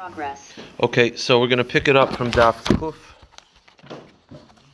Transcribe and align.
Progress. 0.00 0.54
Okay, 0.82 1.14
so 1.14 1.38
we're 1.38 1.46
going 1.46 1.58
to 1.58 1.62
pick 1.64 1.86
it 1.86 1.94
up 1.94 2.16
from 2.16 2.30
Daf 2.30 2.64
Kuf. 2.64 2.94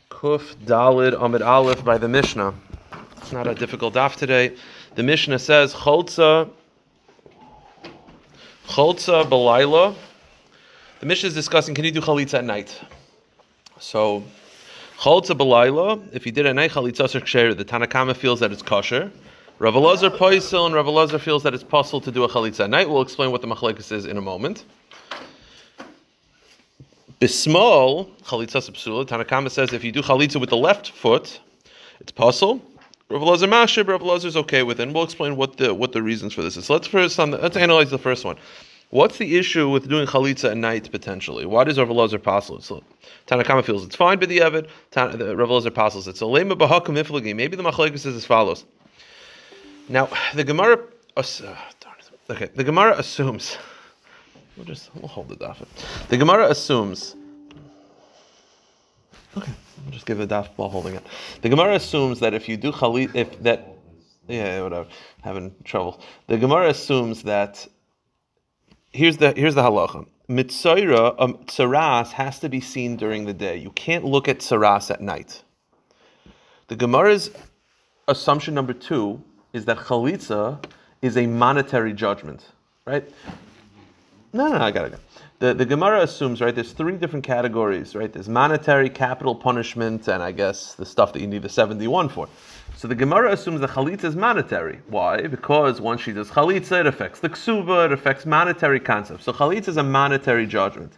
Kuf 0.09 0.55
Dalid 0.65 1.21
Amid 1.21 1.43
Aleph 1.43 1.85
by 1.85 1.99
the 1.99 2.07
Mishnah. 2.07 2.55
It's 3.17 3.33
not 3.33 3.49
a 3.49 3.55
difficult 3.57 3.95
daf 3.95 4.15
today. 4.15 4.55
The 4.95 5.03
Mishnah 5.03 5.41
says, 5.41 5.75
Cholza, 5.75 6.49
Cholza 8.69 9.25
Belayla. 9.25 9.97
The 11.01 11.07
Mishnah 11.07 11.27
is 11.27 11.35
discussing, 11.35 11.75
can 11.75 11.85
you 11.85 11.91
do 11.91 12.01
chalitza 12.01 12.35
at 12.35 12.45
night? 12.45 12.81
So, 13.81 14.23
Cholza 14.97 15.37
Belayla, 15.37 16.09
if 16.13 16.25
you 16.25 16.31
did 16.31 16.47
at 16.47 16.55
night, 16.55 16.71
chalitza 16.71 17.21
ksher. 17.21 17.57
The 17.57 17.65
Tanakama 17.65 18.15
feels 18.15 18.39
that 18.39 18.53
it's 18.53 18.63
kosher. 18.63 19.11
Rav 19.59 19.75
Elazar 19.75 20.17
Poisel 20.17 20.67
and 20.67 20.75
Rav 20.77 21.21
feels 21.21 21.43
that 21.43 21.53
it's 21.53 21.65
possible 21.65 22.01
to 22.03 22.13
do 22.13 22.23
a 22.23 22.29
chalitza 22.29 22.61
at 22.61 22.71
night. 22.71 22.89
We'll 22.89 23.03
explain 23.03 23.33
what 23.33 23.41
the 23.41 23.49
machlekes 23.49 23.91
is 23.91 24.07
in 24.07 24.19
a 24.19 24.23
moment. 24.23 24.65
Bismol, 27.21 28.11
chalitza 28.25 28.61
psula. 28.71 29.07
Tanakama 29.07 29.51
says 29.51 29.73
if 29.73 29.83
you 29.83 29.91
do 29.91 30.03
chalitza 30.03 30.39
with 30.39 30.51
the 30.51 30.57
left 30.57 30.91
foot, 30.91 31.41
it's 31.99 32.13
puzzle. 32.13 32.61
Rav 33.09 33.23
Elazar 33.23 33.49
Mashib, 33.49 33.89
Rav 33.89 34.25
is 34.25 34.37
okay 34.37 34.63
with 34.63 34.81
it. 34.81 34.83
And 34.83 34.95
we'll 34.95 35.05
explain 35.05 35.37
what 35.37 35.57
the 35.57 35.73
what 35.73 35.93
the 35.93 36.03
reasons 36.03 36.35
for 36.35 36.43
this 36.43 36.59
is. 36.59 36.67
So 36.67 36.75
let's 36.75 36.87
first 36.87 37.19
on 37.19 37.31
the, 37.31 37.39
let's 37.39 37.57
analyze 37.57 37.89
the 37.89 37.99
first 37.99 38.27
one. 38.27 38.37
What's 38.91 39.17
the 39.17 39.39
issue 39.39 39.71
with 39.71 39.89
doing 39.89 40.07
chalitza 40.07 40.51
at 40.51 40.59
night 40.59 40.91
potentially? 40.91 41.47
Why 41.47 41.65
does 41.65 41.79
Rav 41.79 41.89
Elazar 41.89 42.23
pasul? 42.23 42.61
So 42.61 42.85
Tanakama 43.27 43.65
feels 43.65 43.83
it's 43.87 43.97
fine, 43.97 44.19
but 44.19 44.29
the 44.29 44.41
Evid, 44.41 44.69
Tan, 44.91 45.17
the 45.17 45.35
Rav 45.35 45.49
Elazar 45.49 45.75
passes 45.75 46.07
it. 46.07 46.19
So 46.19 46.29
lema 46.29 46.53
b'hakum 46.53 47.03
iflagi. 47.03 47.35
Maybe 47.35 47.57
the 47.57 47.63
machlekes 47.63 48.05
is 48.05 48.07
as 48.07 48.27
follows. 48.27 48.67
Now 49.89 50.11
the 50.35 50.45
Gemara, 50.45 50.81
uh, 51.17 51.23
okay, 52.29 52.51
the 52.55 52.65
Gemara 52.65 52.99
assumes. 52.99 53.57
We'll 54.57 54.65
just 54.65 54.91
we'll 54.95 55.09
hold 55.09 55.29
the 55.29 55.37
daf. 55.37 55.59
The 56.09 56.17
Gemara 56.17 56.49
assumes. 56.49 57.15
Okay, 59.37 59.53
we'll 59.85 59.93
just 59.93 60.07
give 60.07 60.19
the 60.19 60.27
daf 60.27 60.49
while 60.57 60.71
holding 60.71 60.95
it. 60.95 61.05
The 61.43 61.51
Gemara 61.51 61.75
assumes 61.75 62.21
that 62.21 62.33
if 62.33 62.49
you 62.49 62.57
do 62.57 62.73
chalit, 62.73 63.15
if 63.15 63.43
that, 63.43 63.69
yeah, 64.29 64.63
whatever, 64.63 64.89
having 65.23 65.55
trouble. 65.65 66.01
The 66.27 66.39
Gemara 66.39 66.71
assumes 66.71 67.23
that. 67.25 67.67
Here's 68.93 69.19
the 69.19 69.33
here's 69.33 69.55
the 69.55 69.63
halacha. 69.63 70.07
Mitzaira, 70.29 71.15
um, 71.19 71.35
tsaras 71.45 72.13
has 72.13 72.41
to 72.41 72.49
be 72.49 72.61
seen 72.61 72.97
during 72.97 73.27
the 73.27 73.35
day. 73.35 73.59
You 73.59 73.71
can't 73.73 74.05
look 74.05 74.27
at 74.27 74.39
tsaras 74.39 74.91
at 74.91 75.01
night. 75.01 75.43
The 76.69 76.77
Gemara's 76.77 77.31
assumption 78.09 78.55
number 78.55 78.73
two 78.73 79.23
is 79.53 79.67
that 79.67 79.77
chalitza 79.77 80.65
is 81.03 81.17
a 81.17 81.27
monetary 81.27 81.93
judgment, 81.93 82.45
right? 82.87 83.09
No, 84.33 84.49
no, 84.49 84.59
no, 84.59 84.65
I 84.65 84.71
got 84.71 84.93
it. 84.93 85.01
The, 85.39 85.53
the 85.53 85.67
Gemara 85.67 86.01
assumes, 86.01 86.41
right, 86.41 86.55
there's 86.55 86.73
three 86.73 86.97
different 86.97 87.25
categories, 87.25 87.95
right? 87.95 88.11
There's 88.11 88.29
monetary, 88.29 88.89
capital 88.89 89.35
punishment, 89.35 90.09
and 90.09 90.23
I 90.23 90.33
guess 90.33 90.75
the 90.75 90.87
stuff 90.87 91.13
that 91.13 91.21
you 91.21 91.27
need 91.27 91.43
the 91.43 91.49
71 91.49 92.09
for. 92.09 92.29
So 92.75 92.89
the 92.89 92.95
Gemara 92.95 93.33
assumes 93.33 93.61
the 93.61 93.69
chalitza 93.69 94.05
is 94.05 94.17
monetary. 94.17 94.81
Why? 94.89 95.27
Because 95.27 95.81
once 95.81 96.01
she 96.01 96.13
does 96.13 96.31
chalitza, 96.31 96.81
it 96.81 96.87
affects 96.87 97.21
the 97.21 97.29
ksuba, 97.29 97.87
it 97.87 97.93
affects 97.93 98.25
monetary 98.25 98.81
concepts. 98.81 99.25
So 99.25 99.33
chalitza 99.33 99.69
is 99.69 99.77
a 99.77 99.83
monetary 99.83 100.47
judgment. 100.47 100.93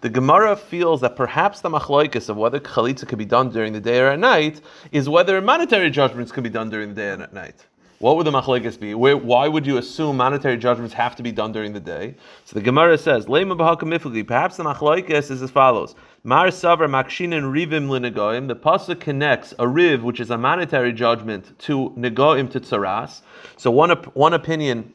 The 0.00 0.10
Gemara 0.10 0.56
feels 0.56 1.02
that 1.02 1.16
perhaps 1.16 1.60
the 1.60 1.70
machloikis 1.70 2.28
of 2.28 2.36
whether 2.36 2.60
chalitza 2.60 3.06
could 3.06 3.18
be 3.18 3.24
done 3.24 3.50
during 3.50 3.72
the 3.74 3.80
day 3.80 4.00
or 4.00 4.08
at 4.08 4.18
night 4.18 4.62
is 4.92 5.08
whether 5.08 5.40
monetary 5.40 5.90
judgments 5.90 6.32
can 6.32 6.42
be 6.42 6.50
done 6.50 6.70
during 6.70 6.90
the 6.90 6.94
day 6.94 7.10
and 7.10 7.22
at 7.22 7.32
night. 7.32 7.66
What 8.04 8.18
would 8.18 8.26
the 8.26 8.32
machlekes 8.32 8.78
be? 8.78 8.94
Where, 8.94 9.16
why 9.16 9.48
would 9.48 9.66
you 9.66 9.78
assume 9.78 10.18
monetary 10.18 10.58
judgments 10.58 10.92
have 10.92 11.16
to 11.16 11.22
be 11.22 11.32
done 11.32 11.52
during 11.52 11.72
the 11.72 11.80
day? 11.80 12.16
So 12.44 12.52
the 12.52 12.60
Gemara 12.60 12.98
says, 12.98 13.24
Perhaps 13.24 13.46
the 13.46 14.64
machlekes 14.64 15.30
is 15.30 15.40
as 15.40 15.50
follows: 15.50 15.94
Mar 16.22 16.48
savar 16.48 16.86
makshinin 16.86 17.44
rivim 17.44 17.88
linegoim. 17.88 18.46
The 18.46 18.56
pasuk 18.56 19.00
connects 19.00 19.54
a 19.58 19.66
riv, 19.66 20.02
which 20.02 20.20
is 20.20 20.28
a 20.28 20.36
monetary 20.36 20.92
judgment, 20.92 21.58
to 21.60 21.94
negoim 21.96 22.50
to 22.50 22.60
tzaras. 22.60 23.22
So 23.56 23.70
one 23.70 23.92
one 24.12 24.34
opinion 24.34 24.92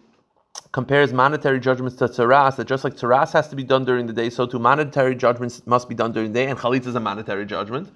compares 0.72 1.12
monetary 1.12 1.60
judgments 1.60 1.96
to 1.96 2.10
tzaras, 2.10 2.58
that 2.58 2.68
just 2.68 2.84
like 2.84 2.94
tzaras 2.94 3.34
has 3.34 3.48
to 3.48 3.56
be 3.56 3.64
done 3.64 3.86
during 3.86 4.06
the 4.06 4.14
day, 4.14 4.30
so 4.30 4.46
too 4.46 4.60
monetary 4.60 5.16
judgments 5.16 5.64
must 5.66 5.90
be 5.90 5.96
done 5.96 6.12
during 6.12 6.32
the 6.32 6.40
day, 6.42 6.48
and 6.48 6.60
chalitza 6.60 6.86
is 6.86 6.94
a 6.94 7.00
monetary 7.00 7.48
judgment. 7.48 7.92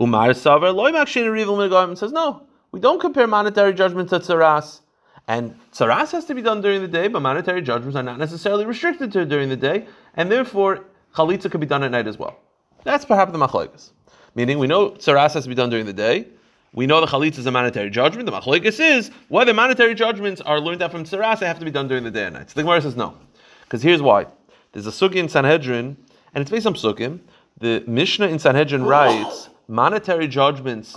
Umar 0.00 0.28
savar 0.28 0.72
loy 0.72 0.92
makshinin 0.92 1.32
rivim 1.32 1.58
linegoim 1.58 1.98
says 1.98 2.12
no. 2.12 2.46
We 2.74 2.80
don't 2.80 3.00
compare 3.00 3.28
monetary 3.28 3.72
judgment 3.72 4.08
to 4.08 4.18
tsaras. 4.18 4.80
And 5.28 5.54
tsaras 5.72 6.10
has 6.10 6.24
to 6.24 6.34
be 6.34 6.42
done 6.42 6.60
during 6.60 6.82
the 6.82 6.88
day, 6.88 7.06
but 7.06 7.20
monetary 7.20 7.62
judgments 7.62 7.94
are 7.94 8.02
not 8.02 8.18
necessarily 8.18 8.66
restricted 8.66 9.12
to 9.12 9.24
during 9.24 9.48
the 9.48 9.56
day, 9.56 9.86
and 10.16 10.28
therefore 10.28 10.84
chalitza 11.14 11.48
could 11.48 11.60
be 11.60 11.68
done 11.68 11.84
at 11.84 11.92
night 11.92 12.08
as 12.08 12.18
well. 12.18 12.36
That's 12.82 13.04
perhaps 13.04 13.30
the 13.30 13.38
machlekes. 13.38 13.92
Meaning, 14.34 14.58
we 14.58 14.66
know 14.66 14.90
tsaras 14.90 15.34
has 15.34 15.44
to 15.44 15.48
be 15.48 15.54
done 15.54 15.70
during 15.70 15.86
the 15.86 15.92
day. 15.92 16.26
We 16.72 16.88
know 16.88 17.00
the 17.00 17.06
chalitza 17.06 17.38
is 17.38 17.46
a 17.46 17.52
monetary 17.52 17.90
judgment. 17.90 18.26
The 18.26 18.32
machlekes 18.32 18.80
is 18.80 19.12
whether 19.28 19.54
monetary 19.54 19.94
judgments 19.94 20.40
are 20.40 20.58
learned 20.58 20.82
out 20.82 20.90
from 20.90 21.04
tsaras, 21.04 21.38
they 21.38 21.46
have 21.46 21.60
to 21.60 21.64
be 21.64 21.70
done 21.70 21.86
during 21.86 22.02
the 22.02 22.10
day 22.10 22.24
and 22.24 22.34
night. 22.34 22.50
So 22.50 22.54
the 22.54 22.64
Gemara 22.64 22.82
says 22.82 22.96
no, 22.96 23.16
because 23.62 23.82
here's 23.82 24.02
why. 24.02 24.26
There's 24.72 24.88
a 24.88 24.90
sugi 24.90 25.18
in 25.18 25.28
Sanhedrin, 25.28 25.96
and 26.34 26.42
it's 26.42 26.50
based 26.50 26.66
on 26.66 26.74
psukim. 26.74 27.20
The 27.56 27.84
Mishnah 27.86 28.26
in 28.26 28.40
Sanhedrin 28.40 28.82
writes 28.82 29.48
monetary 29.68 30.26
judgments 30.26 30.96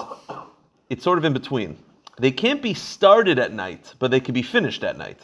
it's 0.90 1.04
sort 1.04 1.18
of 1.18 1.26
in 1.26 1.34
between. 1.34 1.78
They 2.20 2.32
can't 2.32 2.62
be 2.62 2.74
started 2.74 3.38
at 3.40 3.54
night, 3.54 3.94
but 4.00 4.12
they 4.12 4.20
can 4.20 4.34
be 4.34 4.42
finished 4.42 4.84
at 4.84 4.98
night. 4.98 5.20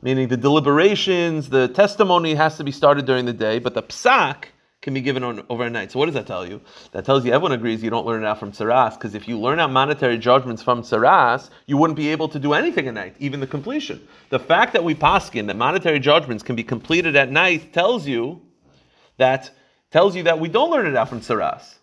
Meaning 0.00 0.28
the 0.28 0.36
deliberations, 0.36 1.48
the 1.48 1.68
testimony 1.68 2.34
has 2.34 2.56
to 2.56 2.64
be 2.64 2.72
started 2.72 3.04
during 3.04 3.24
the 3.24 3.32
day, 3.32 3.58
but 3.58 3.74
the 3.74 3.82
psak 3.82 4.46
can 4.80 4.94
be 4.94 5.00
given 5.00 5.22
on, 5.22 5.44
over 5.48 5.64
at 5.64 5.72
night. 5.72 5.92
So 5.92 5.98
what 6.00 6.06
does 6.06 6.14
that 6.14 6.26
tell 6.26 6.44
you? 6.44 6.60
That 6.90 7.04
tells 7.04 7.24
you 7.24 7.32
everyone 7.32 7.52
agrees 7.52 7.82
you 7.84 7.90
don't 7.90 8.04
learn 8.04 8.24
it 8.24 8.26
out 8.26 8.40
from 8.40 8.50
tsaras, 8.50 8.94
because 8.94 9.14
if 9.14 9.28
you 9.28 9.38
learn 9.38 9.60
out 9.60 9.70
monetary 9.70 10.18
judgments 10.18 10.60
from 10.60 10.82
tsaras, 10.82 11.50
you 11.66 11.76
wouldn't 11.76 11.96
be 11.96 12.08
able 12.08 12.28
to 12.28 12.38
do 12.40 12.52
anything 12.52 12.88
at 12.88 12.94
night, 12.94 13.14
even 13.20 13.38
the 13.38 13.46
completion. 13.46 14.06
The 14.30 14.40
fact 14.40 14.72
that 14.72 14.82
we 14.82 14.94
paskin 14.96 15.46
that 15.46 15.56
monetary 15.56 16.00
judgments 16.00 16.42
can 16.42 16.56
be 16.56 16.64
completed 16.64 17.14
at 17.14 17.30
night 17.30 17.72
tells 17.72 18.08
you 18.08 18.42
that 19.18 19.50
tells 19.92 20.16
you 20.16 20.24
that 20.24 20.40
we 20.40 20.48
don't 20.48 20.70
learn 20.70 20.86
it 20.86 20.96
out 20.96 21.08
from 21.08 21.20
tsaras. 21.20 21.76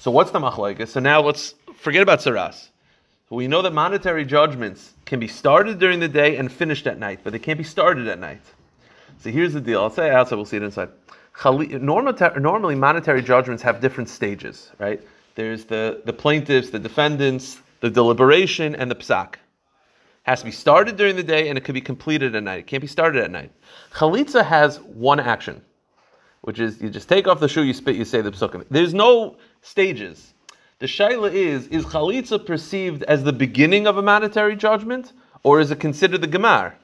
So 0.00 0.10
what's 0.10 0.30
the 0.30 0.38
machlokes? 0.38 0.88
So 0.88 1.00
now 1.00 1.20
let's 1.20 1.54
forget 1.76 2.02
about 2.02 2.20
tsaras. 2.20 2.68
We 3.30 3.48
know 3.48 3.62
that 3.62 3.72
monetary 3.72 4.24
judgments 4.24 4.94
can 5.04 5.18
be 5.18 5.26
started 5.26 5.78
during 5.78 5.98
the 5.98 6.08
day 6.08 6.36
and 6.36 6.50
finished 6.50 6.86
at 6.86 6.98
night, 6.98 7.20
but 7.24 7.32
they 7.32 7.40
can't 7.40 7.58
be 7.58 7.64
started 7.64 8.06
at 8.06 8.20
night. 8.20 8.42
So 9.18 9.30
here's 9.30 9.52
the 9.52 9.60
deal. 9.60 9.80
I'll 9.80 9.90
say 9.90 10.06
it 10.08 10.12
outside, 10.12 10.36
we'll 10.36 10.44
see 10.44 10.58
it 10.58 10.62
inside. 10.62 10.90
Normally, 11.44 12.74
monetary 12.74 13.22
judgments 13.22 13.62
have 13.62 13.80
different 13.80 14.08
stages, 14.08 14.70
right? 14.78 15.00
There's 15.34 15.64
the, 15.64 16.02
the 16.04 16.12
plaintiffs, 16.12 16.70
the 16.70 16.78
defendants, 16.78 17.60
the 17.80 17.90
deliberation, 17.90 18.74
and 18.74 18.90
the 18.90 18.94
psak. 18.94 19.34
Has 20.22 20.40
to 20.40 20.46
be 20.46 20.50
started 20.50 20.96
during 20.96 21.14
the 21.14 21.22
day 21.22 21.48
and 21.48 21.58
it 21.58 21.62
could 21.64 21.74
be 21.74 21.80
completed 21.80 22.34
at 22.34 22.42
night. 22.42 22.60
It 22.60 22.66
can't 22.66 22.80
be 22.80 22.88
started 22.88 23.22
at 23.22 23.30
night. 23.30 23.52
Chalitza 23.92 24.44
has 24.44 24.80
one 24.80 25.20
action, 25.20 25.62
which 26.40 26.58
is 26.58 26.80
you 26.80 26.90
just 26.90 27.08
take 27.08 27.28
off 27.28 27.38
the 27.38 27.48
shoe, 27.48 27.62
you 27.62 27.72
spit, 27.72 27.96
you 27.96 28.04
say 28.04 28.22
the 28.22 28.32
psukim. 28.32 28.64
There's 28.70 28.94
no 28.94 29.36
stages. 29.62 30.34
The 30.78 30.86
shaila 30.86 31.32
is: 31.32 31.68
Is 31.68 31.86
chalitza 31.86 32.44
perceived 32.44 33.02
as 33.04 33.24
the 33.24 33.32
beginning 33.32 33.86
of 33.86 33.96
a 33.96 34.02
monetary 34.02 34.54
judgment, 34.56 35.14
or 35.42 35.58
is 35.58 35.70
it 35.70 35.80
considered 35.80 36.20
the 36.20 36.28
gemar? 36.28 36.74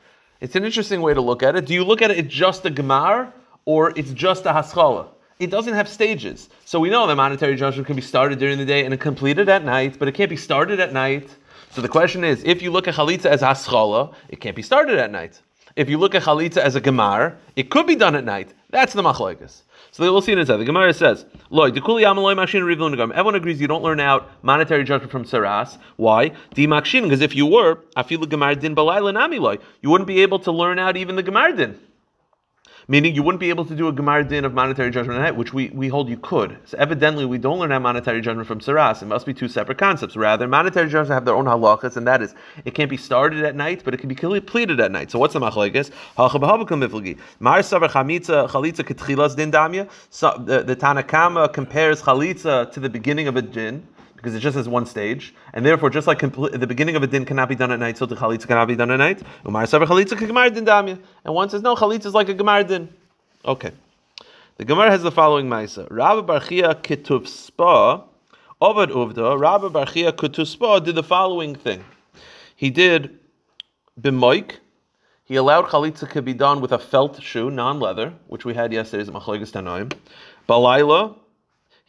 It's 0.41 0.57
an 0.57 0.65
interesting 0.65 1.03
way 1.03 1.13
to 1.13 1.21
look 1.21 1.43
at 1.43 1.57
it. 1.57 1.67
Do 1.67 1.75
you 1.75 1.85
look 1.85 2.01
at 2.01 2.11
it 2.11 2.27
just 2.27 2.65
a 2.65 2.71
gemar, 2.71 3.35
or 3.67 3.93
it's 3.95 4.13
just 4.13 4.47
a 4.47 4.53
haskalah? 4.55 5.09
It 5.39 5.51
doesn't 5.51 5.75
have 5.75 5.91
stages, 5.91 6.49
so 6.65 6.81
we 6.81 6.89
know 6.89 7.07
that 7.07 7.17
monetary 7.17 7.55
judgment 7.55 7.87
can 7.87 7.97
be 7.97 8.01
started 8.01 8.39
during 8.39 8.57
the 8.57 8.65
day 8.65 8.87
and 8.87 8.99
completed 8.99 9.51
at 9.51 9.63
night, 9.63 9.99
but 9.99 10.09
it 10.09 10.13
can't 10.13 10.31
be 10.31 10.37
started 10.37 10.81
at 10.81 10.95
night. 10.95 11.29
So 11.73 11.83
the 11.83 11.89
question 11.91 12.25
is: 12.25 12.43
If 12.45 12.63
you 12.63 12.71
look 12.71 12.89
at 12.89 12.95
chalitza 12.95 13.27
as 13.27 13.43
haskalah, 13.43 14.13
it 14.31 14.41
can't 14.41 14.57
be 14.57 14.63
started 14.63 14.99
at 14.99 15.11
night. 15.11 15.43
If 15.77 15.91
you 15.91 15.99
look 15.99 16.15
at 16.15 16.23
chalitza 16.23 16.63
as 16.63 16.77
a 16.77 16.81
gemar, 16.81 17.37
it 17.57 17.69
could 17.69 17.87
be 17.87 17.97
done 17.97 18.15
at 18.15 18.25
night. 18.25 18.55
That's 18.71 18.95
the 18.95 19.03
machlokes. 19.03 19.65
So 19.95 20.11
we'll 20.11 20.23
see 20.23 20.33
it 20.33 20.39
inside. 20.39 20.57
The 20.57 20.65
Gemara 20.65 20.95
says, 20.95 21.27
Everyone 21.51 23.35
agrees 23.35 23.61
you 23.61 23.69
don't 23.69 23.83
learn 23.83 24.01
out 24.01 24.31
monetary 24.43 24.85
judgment 24.85 25.13
from 25.13 25.25
tsaras. 25.25 25.77
Why? 25.97 26.33
Because 26.55 27.21
if 27.21 27.37
you 27.37 27.45
were, 27.45 27.79
you 28.09 29.91
wouldn't 29.91 30.07
be 30.07 30.23
able 30.23 30.39
to 30.39 30.51
learn 30.51 30.79
out 30.79 30.97
even 30.97 31.17
the 31.17 31.23
Gemar 31.23 31.55
din 31.55 31.79
meaning 32.89 33.15
you 33.15 33.23
wouldn't 33.23 33.41
be 33.41 33.49
able 33.49 33.65
to 33.65 33.75
do 33.75 33.89
a 33.89 33.93
Gemar 33.93 34.27
din 34.27 34.45
of 34.45 34.55
monetary 34.55 34.91
judgment 34.91 35.19
at 35.19 35.23
night, 35.23 35.37
which 35.37 35.53
we, 35.53 35.69
we 35.71 35.89
hold 35.89 36.09
you 36.09 36.17
could. 36.19 36.57
So 36.65 36.77
evidently, 36.79 37.25
we 37.25 37.39
don't 37.39 37.59
learn 37.59 37.71
that 37.71 37.81
monetary 37.81 38.21
judgment 38.21 38.47
from 38.47 38.61
tsaras. 38.61 39.03
It 39.03 39.07
must 39.07 39.27
be 39.27 39.35
two 39.35 39.49
separate 39.49 39.79
concepts. 39.79 40.17
Rather, 40.17 40.47
monetary 40.49 40.87
judgments 40.87 41.11
have 41.11 41.25
their 41.25 41.35
own 41.35 41.47
halachas, 41.47 41.97
and 41.97 42.07
that 42.07 42.23
is, 42.23 42.35
it 42.65 42.75
can't 42.75 42.91
be 42.91 42.97
started 42.97 43.45
at 43.45 43.55
night, 43.57 43.83
but 43.85 43.95
it 43.95 43.99
can 43.99 44.09
be 44.09 44.15
completed 44.15 44.81
at 44.81 44.91
night. 44.91 45.11
So 45.11 45.19
what's 45.19 45.35
the 45.35 45.41
machlekes? 45.41 45.91
Mar 47.41 47.59
savar 47.61 47.89
chalitza 47.89 48.85
ketchilas 48.85 49.37
din 49.37 49.51
damya. 49.51 49.89
The, 50.47 50.63
the 50.63 50.77
Tanakama 50.77 51.53
compares 51.53 52.03
chalitza 52.03 52.71
to 52.73 52.81
the 52.81 52.89
beginning 52.89 53.29
of 53.29 53.37
a 53.37 53.43
din 53.43 53.87
because 54.23 54.37
it 54.37 54.39
just 54.39 54.57
has 54.57 54.69
one 54.69 54.87
stage, 54.87 55.35
and 55.53 55.67
therefore, 55.67 55.91
just 55.91 56.07
like 56.07 56.21
compl- 56.21 56.57
the 56.57 56.67
beginning 56.67 56.95
of 56.95 57.03
a 57.03 57.09
din 57.09 57.25
cannot 57.25 57.49
be 57.49 57.57
done 57.57 57.73
at 57.73 57.81
night, 57.81 57.99
so 57.99 58.07
the 58.07 58.15
chalitza 58.15 58.47
cannot 58.47 58.69
be 58.69 58.77
done 58.77 58.93
at 58.93 58.99
night. 58.99 59.21
Umar 59.45 59.65
savar 59.65 59.87
chalitza 59.87 60.17
gemar 60.17 60.55
din 60.55 60.65
damya, 60.65 60.97
and 61.25 61.35
one 61.35 61.51
says 61.51 61.61
no, 61.61 61.75
chalitza 61.75 62.07
is 62.07 62.15
like 62.15 62.29
a 62.29 62.35
gemar 62.35 62.67
din. 62.67 62.89
Okay. 63.45 63.73
The 64.59 64.65
Gemara 64.65 64.91
has 64.91 65.03
the 65.03 65.11
following 65.11 65.49
Maisa. 65.49 65.89
Rabbi 65.91 66.39
Barchia 66.39 66.75
Ketuf 66.75 67.27
Spa, 67.27 68.05
Ovad 68.61 68.91
Uvda, 68.91 69.41
Rabbi 69.41 69.67
Barchia 69.67 70.13
Ketuf 70.13 70.47
Spa 70.47 70.79
did 70.79 70.95
the 70.95 71.03
following 71.03 71.57
thing. 71.57 71.85
He 72.55 72.71
did 72.71 73.19
b'moik. 74.01 74.59
He 75.25 75.35
allowed 75.35 75.65
chalitza 75.65 76.09
to 76.13 76.23
be 76.23 76.35
done 76.35 76.61
with 76.61 76.71
a 76.71 76.79
felt 76.79 77.21
shoe, 77.21 77.51
non-leather, 77.51 78.15
which 78.29 78.45
we 78.45 78.55
had 78.55 78.73
yesterday's 78.73 79.11
Machlokas 79.11 79.51
Tanoim. 79.51 79.93
Balayla, 80.49 81.17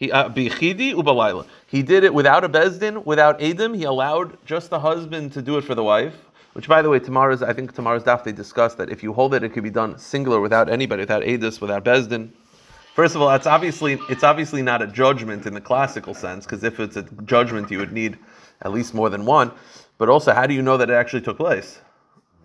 he 0.03 0.11
uh, 0.11 0.29
bichidi. 0.29 1.45
He 1.67 1.81
did 1.81 2.03
it 2.03 2.13
without 2.13 2.43
a 2.43 2.49
bezdin, 2.49 3.05
without 3.05 3.39
edim. 3.39 3.75
He 3.75 3.83
allowed 3.83 4.37
just 4.45 4.69
the 4.69 4.79
husband 4.79 5.31
to 5.33 5.41
do 5.41 5.57
it 5.57 5.63
for 5.63 5.75
the 5.75 5.83
wife. 5.83 6.15
Which, 6.53 6.67
by 6.67 6.81
the 6.81 6.89
way, 6.89 6.99
tomorrow's 6.99 7.41
I 7.41 7.53
think 7.53 7.73
tomorrow's 7.73 8.03
daf 8.03 8.23
they 8.23 8.31
discussed 8.31 8.77
that 8.77 8.89
if 8.89 9.01
you 9.01 9.13
hold 9.13 9.33
it, 9.33 9.43
it 9.43 9.49
could 9.49 9.63
be 9.63 9.71
done 9.71 9.97
singular 9.97 10.39
without 10.39 10.69
anybody, 10.69 11.01
without 11.01 11.23
edis, 11.23 11.59
without 11.61 11.83
bezdin. 11.83 12.29
First 12.93 13.15
of 13.15 13.21
all, 13.21 13.31
it's 13.31 13.47
obviously 13.47 13.97
it's 14.09 14.23
obviously 14.23 14.61
not 14.61 14.81
a 14.81 14.87
judgment 14.87 15.45
in 15.45 15.53
the 15.53 15.61
classical 15.61 16.13
sense, 16.13 16.45
because 16.45 16.63
if 16.63 16.79
it's 16.79 16.97
a 16.97 17.03
judgment, 17.25 17.71
you 17.71 17.79
would 17.79 17.93
need 17.93 18.19
at 18.61 18.71
least 18.71 18.93
more 18.93 19.09
than 19.09 19.25
one. 19.25 19.51
But 19.97 20.09
also, 20.09 20.33
how 20.33 20.45
do 20.45 20.53
you 20.53 20.61
know 20.61 20.77
that 20.77 20.89
it 20.89 20.93
actually 20.93 21.21
took 21.21 21.37
place? 21.37 21.79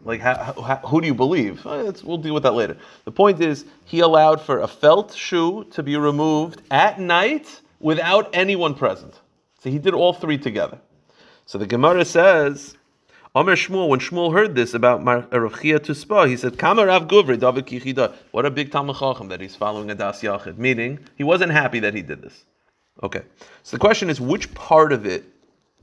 Like, 0.05 0.21
how, 0.21 0.35
how, 0.35 0.77
who 0.77 1.01
do 1.01 1.07
you 1.07 1.15
believe? 1.15 1.67
Uh, 1.67 1.93
we'll 2.05 2.19
deal 2.19 2.35
with 2.35 2.45
that 2.45 2.55
later. 2.55 2.77
The 3.05 3.11
point 3.11 3.41
is, 3.41 3.65
he 3.85 4.01
allowed 4.01 4.41
for 4.41 4.61
a 4.61 4.69
felt 4.69 5.15
shoe 5.15 5.65
to 5.73 5.83
be 5.83 5.97
removed 5.97 6.63
at 6.71 7.01
night 7.01 7.61
without 7.81 8.31
anyone 8.33 8.75
present. 8.75 9.15
So 9.61 9.71
he 9.71 9.79
did 9.79 9.95
all 9.95 10.13
three 10.13 10.39
together. 10.39 10.79
So 11.47 11.59
the 11.59 11.67
Gemara 11.67 12.05
says, 12.05 12.77
Omer 13.35 13.57
Shmuel, 13.57 13.89
when 13.89 14.01
Shmuel 14.01 14.33
heard 14.33 14.55
this 14.55 14.75
about 14.75 15.01
Rechia 15.03 15.83
to 15.85 15.95
Spa, 15.95 16.27
he 16.27 16.37
said, 16.37 16.59
Kama 16.59 16.87
Rav 16.87 17.09
Guvri, 17.09 17.39
David 17.39 17.67
Kichida. 17.67 18.15
What 18.31 18.47
a 18.47 18.51
big 18.51 18.71
Talmud 18.71 18.97
that 19.31 19.41
he's 19.41 19.57
following 19.57 19.91
a 19.91 19.95
Das 19.95 20.23
Yachid. 20.23 20.59
Meaning, 20.59 20.99
he 21.17 21.25
wasn't 21.25 21.53
happy 21.53 21.81
that 21.81 21.95
he 21.95 22.03
did 22.03 22.23
this. 22.23 22.45
Okay. 23.03 23.23
So 23.63 23.77
the 23.77 23.81
question 23.81 24.11
is, 24.11 24.21
which 24.21 24.53
part 24.55 24.93
of 24.93 25.07
it 25.07 25.25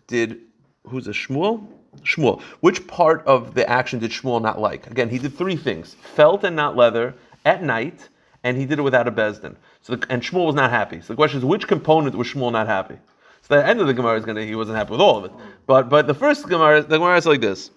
did, 0.07 0.41
who's 0.87 1.07
a 1.07 1.11
Shmuel? 1.11 1.65
Shmuel. 2.03 2.41
Which 2.59 2.87
part 2.87 3.25
of 3.25 3.53
the 3.53 3.69
action 3.69 3.99
did 3.99 4.11
Shmuel 4.11 4.41
not 4.41 4.59
like? 4.59 4.87
Again, 4.87 5.09
he 5.09 5.19
did 5.19 5.37
three 5.37 5.55
things: 5.55 5.95
felt 6.15 6.43
and 6.43 6.55
not 6.55 6.75
leather 6.75 7.15
at 7.45 7.63
night, 7.63 8.09
and 8.43 8.57
he 8.57 8.65
did 8.65 8.79
it 8.79 8.83
without 8.83 9.07
a 9.07 9.11
bezdin. 9.11 9.55
So, 9.81 9.95
the, 9.95 10.11
and 10.11 10.21
Shmuel 10.21 10.47
was 10.47 10.55
not 10.55 10.69
happy. 10.71 11.01
So 11.01 11.07
the 11.07 11.15
question 11.15 11.39
is, 11.39 11.45
which 11.45 11.67
component 11.67 12.15
was 12.15 12.27
Shmuel 12.27 12.51
not 12.51 12.67
happy? 12.67 12.97
So 13.41 13.55
the 13.55 13.65
end 13.65 13.79
of 13.79 13.87
the 13.87 13.93
Gemara 13.93 14.17
is 14.17 14.25
going 14.25 14.37
to 14.37 14.45
he 14.45 14.55
wasn't 14.55 14.77
happy 14.77 14.91
with 14.91 15.01
all 15.01 15.17
of 15.17 15.25
it. 15.25 15.31
But 15.67 15.89
but 15.89 16.07
the 16.07 16.13
first 16.13 16.47
Gemara, 16.49 16.81
the 16.81 16.97
Gemara 16.97 17.17
is 17.17 17.25
like 17.25 17.41
this: 17.41 17.69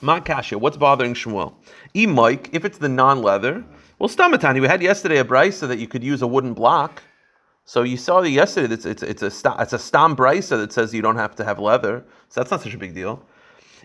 Makasha, 0.00 0.56
what's 0.56 0.76
bothering 0.76 1.14
Shmuel? 1.14 1.54
E 1.94 2.06
Mike, 2.06 2.50
if 2.52 2.64
it's 2.64 2.78
the 2.78 2.88
non-leather, 2.88 3.64
well, 3.98 4.08
stamatani. 4.08 4.60
We 4.60 4.68
had 4.68 4.82
yesterday 4.82 5.18
a 5.18 5.24
brisa 5.24 5.66
that 5.68 5.78
you 5.78 5.88
could 5.88 6.04
use 6.04 6.22
a 6.22 6.26
wooden 6.26 6.54
block. 6.54 7.02
So 7.64 7.82
you 7.82 7.96
saw 7.96 8.20
the 8.20 8.30
yesterday. 8.30 8.72
It's, 8.72 8.86
it's, 8.86 9.02
it's 9.02 9.22
a 9.22 9.56
it's 9.60 9.72
a 9.72 9.78
stam 9.78 10.16
brisa 10.16 10.58
that 10.58 10.72
says 10.72 10.94
you 10.94 11.02
don't 11.02 11.16
have 11.16 11.34
to 11.36 11.44
have 11.44 11.58
leather. 11.58 12.04
So 12.28 12.40
that's 12.40 12.50
not 12.50 12.62
such 12.62 12.74
a 12.74 12.78
big 12.78 12.94
deal. 12.94 13.24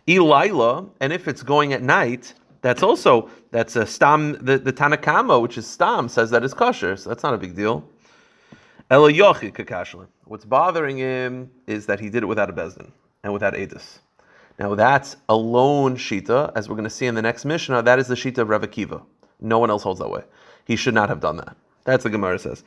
Elila, 0.07 0.89
and 0.99 1.13
if 1.13 1.27
it's 1.27 1.43
going 1.43 1.73
at 1.73 1.81
night, 1.81 2.33
that's 2.61 2.83
also 2.83 3.29
that's 3.51 3.75
a 3.75 3.85
stam. 3.85 4.33
The, 4.43 4.57
the 4.57 4.73
Tanakama, 4.73 5.41
which 5.41 5.57
is 5.57 5.67
stam, 5.67 6.09
says 6.09 6.29
that 6.31 6.43
is 6.43 6.53
kosher, 6.53 6.95
so 6.95 7.09
that's 7.09 7.23
not 7.23 7.33
a 7.33 7.37
big 7.37 7.55
deal. 7.55 7.87
What's 8.89 10.45
bothering 10.45 10.97
him 10.97 11.51
is 11.67 11.85
that 11.87 11.99
he 11.99 12.09
did 12.09 12.23
it 12.23 12.25
without 12.25 12.49
a 12.49 12.53
bezdin 12.53 12.91
and 13.23 13.33
without 13.33 13.53
edis. 13.53 13.99
Now 14.59 14.75
that's 14.75 15.17
a 15.29 15.35
lone 15.35 15.95
shita, 15.95 16.51
as 16.55 16.69
we're 16.69 16.75
going 16.75 16.83
to 16.83 16.89
see 16.89 17.05
in 17.05 17.15
the 17.15 17.21
next 17.21 17.45
Mishnah. 17.45 17.81
That 17.81 17.99
is 17.99 18.07
the 18.07 18.15
shita 18.15 18.39
of 18.39 18.49
Rav 18.49 18.61
Akiva. 18.61 19.03
No 19.41 19.59
one 19.59 19.69
else 19.69 19.83
holds 19.83 19.99
that 19.99 20.09
way. 20.09 20.23
He 20.65 20.75
should 20.75 20.93
not 20.93 21.09
have 21.09 21.19
done 21.19 21.37
that. 21.37 21.55
That's 21.85 22.03
the 22.03 22.09
Gemara 22.09 22.39
says. 22.39 22.63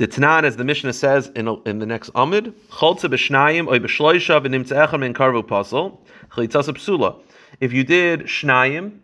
The 0.00 0.08
Tanan, 0.08 0.44
as 0.44 0.56
the 0.56 0.64
Mishnah 0.64 0.94
says 0.94 1.30
in, 1.36 1.46
in 1.66 1.78
the 1.78 1.84
next 1.84 2.10
Amid, 2.14 2.54
Cholza 2.70 3.10
b'shnayim 3.10 3.68
oy 3.68 3.80
b'shloisha 3.80 4.42
v'nimtze'echem 4.42 5.00
min 5.00 5.12
karvu 5.12 5.42
pasel, 5.42 5.98
chlitzasa 6.30 6.72
psula. 6.72 7.20
If 7.60 7.74
you 7.74 7.84
did 7.84 8.20
shnayim, 8.20 9.00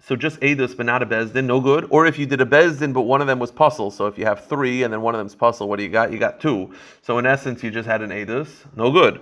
so 0.00 0.16
just 0.16 0.40
edus 0.40 0.74
but 0.74 0.86
not 0.86 1.02
a 1.02 1.06
bezdin, 1.06 1.44
no 1.44 1.60
good. 1.60 1.86
Or 1.90 2.06
if 2.06 2.18
you 2.18 2.24
did 2.24 2.40
a 2.40 2.46
bezdin 2.46 2.94
but 2.94 3.02
one 3.02 3.20
of 3.20 3.26
them 3.26 3.38
was 3.38 3.50
puzzle, 3.52 3.90
so 3.90 4.06
if 4.06 4.16
you 4.16 4.24
have 4.24 4.46
three 4.46 4.84
and 4.84 4.90
then 4.90 5.02
one 5.02 5.14
of 5.14 5.18
them's 5.18 5.34
puzzle, 5.34 5.68
what 5.68 5.76
do 5.76 5.82
you 5.82 5.90
got? 5.90 6.12
You 6.12 6.18
got 6.18 6.40
two. 6.40 6.72
So 7.02 7.18
in 7.18 7.26
essence, 7.26 7.62
you 7.62 7.70
just 7.70 7.86
had 7.86 8.00
an 8.00 8.08
edus, 8.08 8.48
no 8.74 8.90
good. 8.90 9.20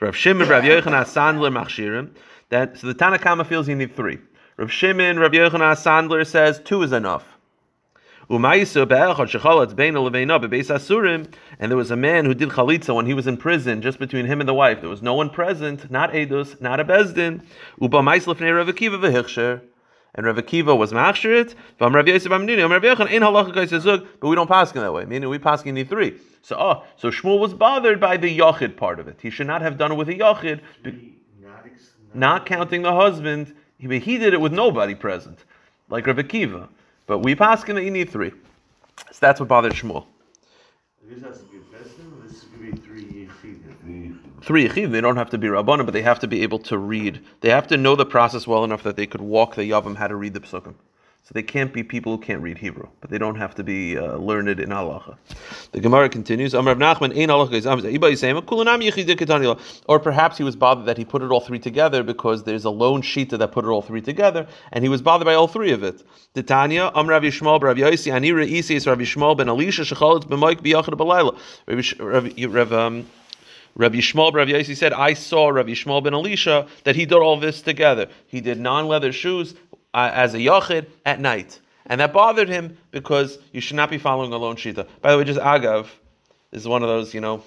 Rav 0.00 0.16
Shimon, 0.16 0.48
Rav 0.48 0.64
Yochanan, 0.64 1.04
Sandler, 1.04 1.52
Machshirim. 1.52 2.10
That 2.48 2.76
so 2.78 2.88
the 2.88 2.96
Tanakama 2.96 3.46
feels 3.46 3.68
you 3.68 3.76
need 3.76 3.94
three. 3.94 4.18
Rav 4.56 4.72
Shimon, 4.72 5.20
Rav 5.20 5.30
Yochanan, 5.30 5.76
Sandler 5.76 6.26
says 6.26 6.60
two 6.64 6.82
is 6.82 6.90
enough. 6.90 7.37
And 8.30 8.44
there 11.70 11.76
was 11.76 11.90
a 11.90 11.96
man 11.96 12.24
who 12.26 12.34
did 12.34 12.50
chalitza 12.50 12.94
when 12.94 13.06
he 13.06 13.14
was 13.14 13.26
in 13.26 13.38
prison, 13.38 13.80
just 13.80 13.98
between 13.98 14.26
him 14.26 14.40
and 14.40 14.48
the 14.48 14.54
wife. 14.54 14.80
There 14.80 14.90
was 14.90 15.00
no 15.00 15.14
one 15.14 15.30
present, 15.30 15.90
not 15.90 16.12
Edus, 16.12 16.60
not 16.60 16.78
a 16.78 16.84
Bezdin. 16.84 17.42
And 20.14 20.26
Rav 20.26 20.36
Akiva 20.36 20.76
was 20.76 20.92
machshirit. 20.92 21.54
But 21.78 21.92
we 24.28 24.34
don't 24.34 24.48
pass 24.48 24.74
in 24.74 24.80
that 24.80 24.92
way. 24.92 25.04
Meaning 25.06 25.28
we 25.28 25.38
pass 25.38 25.62
in 25.62 25.74
the 25.74 25.84
three. 25.84 26.18
So 26.42 26.56
oh, 26.58 26.84
so 26.96 27.10
Shmuel 27.10 27.38
was 27.38 27.54
bothered 27.54 28.00
by 28.00 28.18
the 28.18 28.38
yachid 28.38 28.76
part 28.76 29.00
of 29.00 29.08
it. 29.08 29.18
He 29.22 29.30
should 29.30 29.46
not 29.46 29.62
have 29.62 29.78
done 29.78 29.92
it 29.92 29.94
with 29.94 30.08
a 30.08 30.14
yachid, 30.14 30.60
not 32.14 32.46
counting 32.46 32.82
the 32.82 32.94
husband. 32.94 33.54
He, 33.78 33.98
he 33.98 34.18
did 34.18 34.34
it 34.34 34.40
with 34.40 34.52
nobody 34.52 34.94
present, 34.94 35.44
like 35.88 36.06
Rav 36.06 36.16
Akiva. 36.16 36.68
But 37.08 37.20
we 37.20 37.34
pass 37.34 37.64
that 37.64 37.82
you 37.82 37.90
need 37.90 38.10
three. 38.10 38.30
So 39.10 39.18
that's 39.18 39.40
what 39.40 39.48
bothered 39.48 39.72
Shmuel. 39.72 40.04
Three 44.42 44.68
yechid, 44.68 44.92
they 44.92 45.00
don't 45.00 45.16
have 45.16 45.30
to 45.30 45.38
be 45.38 45.48
rabbanim, 45.48 45.84
but 45.84 45.92
they 45.92 46.02
have 46.02 46.20
to 46.20 46.28
be 46.28 46.42
able 46.42 46.58
to 46.60 46.78
read. 46.78 47.24
They 47.40 47.48
have 47.48 47.66
to 47.68 47.76
know 47.76 47.96
the 47.96 48.06
process 48.06 48.46
well 48.46 48.62
enough 48.62 48.82
that 48.82 48.96
they 48.96 49.06
could 49.06 49.20
walk 49.22 49.56
the 49.56 49.62
yavam 49.62 49.96
how 49.96 50.06
to 50.06 50.16
read 50.16 50.34
the 50.34 50.40
psukim. 50.40 50.74
So 51.28 51.34
they 51.34 51.42
can't 51.42 51.74
be 51.74 51.82
people 51.82 52.16
who 52.16 52.22
can't 52.22 52.40
read 52.40 52.56
Hebrew, 52.56 52.88
but 53.02 53.10
they 53.10 53.18
don't 53.18 53.34
have 53.34 53.54
to 53.56 53.62
be 53.62 53.98
uh, 53.98 54.16
learned 54.16 54.48
in 54.48 54.70
halacha. 54.70 55.18
The 55.72 55.80
Gemara 55.80 56.08
continues. 56.08 56.54
Or 56.54 56.62
perhaps 60.00 60.38
he 60.38 60.44
was 60.44 60.56
bothered 60.56 60.86
that 60.86 60.96
he 60.96 61.04
put 61.04 61.20
it 61.20 61.30
all 61.30 61.40
three 61.40 61.58
together 61.58 62.02
because 62.02 62.44
there's 62.44 62.64
a 62.64 62.70
lone 62.70 63.02
shita 63.02 63.38
that 63.38 63.52
put 63.52 63.66
it 63.66 63.68
all 63.68 63.82
three 63.82 64.00
together, 64.00 64.46
and 64.72 64.82
he 64.82 64.88
was 64.88 65.02
bothered 65.02 65.26
by 65.26 65.34
all 65.34 65.48
three 65.48 65.70
of 65.70 65.82
it. 65.82 66.02
Titania, 66.32 66.90
Rav 66.94 67.22
Yishmael, 67.22 67.60
Rav 67.60 67.76
Yosi, 67.76 68.10
Anira 68.10 68.50
Isis, 68.50 68.86
Rav 68.86 69.36
ben 69.36 69.50
Elisha, 69.50 69.84
um, 72.72 73.06
Yosi 73.78 74.76
said, 74.76 74.94
I 74.94 75.12
saw 75.12 75.50
Rav 75.50 75.66
Yishmael 75.66 76.02
ben 76.02 76.14
Elisha 76.14 76.66
that 76.84 76.96
he 76.96 77.04
did 77.04 77.18
all 77.18 77.38
this 77.38 77.60
together. 77.60 78.08
He 78.28 78.40
did 78.40 78.58
non-leather 78.58 79.12
shoes 79.12 79.54
uh, 79.98 80.10
as 80.14 80.34
a 80.34 80.38
yachid 80.38 80.86
at 81.04 81.20
night. 81.20 81.60
And 81.86 82.00
that 82.00 82.12
bothered 82.12 82.48
him 82.48 82.76
because 82.90 83.38
you 83.52 83.60
should 83.60 83.76
not 83.76 83.90
be 83.90 83.98
following 83.98 84.32
a 84.32 84.36
lone 84.36 84.56
shita. 84.56 84.86
By 85.00 85.12
the 85.12 85.18
way, 85.18 85.24
just 85.24 85.40
agav 85.40 85.88
is 86.52 86.68
one 86.68 86.82
of 86.82 86.88
those, 86.88 87.14
you 87.14 87.20
know, 87.20 87.42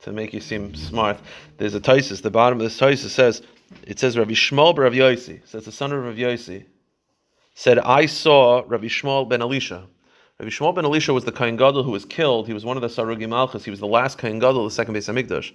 to 0.00 0.12
make 0.12 0.34
you 0.34 0.40
seem 0.40 0.74
smart. 0.74 1.18
There's 1.58 1.74
a 1.74 1.80
Taisus, 1.80 2.22
the 2.22 2.30
bottom 2.30 2.58
of 2.58 2.64
this 2.64 2.78
Taisus 2.78 3.10
says, 3.10 3.42
it 3.84 3.98
says 3.98 4.18
Rabbi 4.18 4.32
Shmuel 4.32 4.76
Rav 4.76 4.92
Yosi, 4.92 5.46
says 5.48 5.64
the 5.64 5.72
son 5.72 5.92
of 5.92 6.04
Rav 6.04 6.16
Yosi, 6.16 6.66
said, 7.54 7.78
I 7.78 8.06
saw 8.06 8.64
Rabbi 8.66 8.86
Shmuel 8.86 9.28
ben 9.28 9.40
Elisha. 9.40 9.86
Rabbi 10.38 10.50
Shmuel 10.50 10.74
ben 10.74 10.84
Elisha 10.84 11.14
was 11.14 11.24
the 11.24 11.32
Kohen 11.32 11.56
Gadol 11.56 11.84
who 11.84 11.92
was 11.92 12.04
killed. 12.04 12.46
He 12.46 12.52
was 12.52 12.64
one 12.64 12.76
of 12.76 12.82
the 12.82 12.88
Sarugi 12.88 13.28
Malchus. 13.28 13.64
He 13.64 13.70
was 13.70 13.80
the 13.80 13.86
last 13.86 14.18
Kohen 14.18 14.40
Gadol, 14.40 14.64
the 14.64 14.70
second 14.70 14.92
base 14.92 15.08
of 15.08 15.16
Mikdash. 15.16 15.52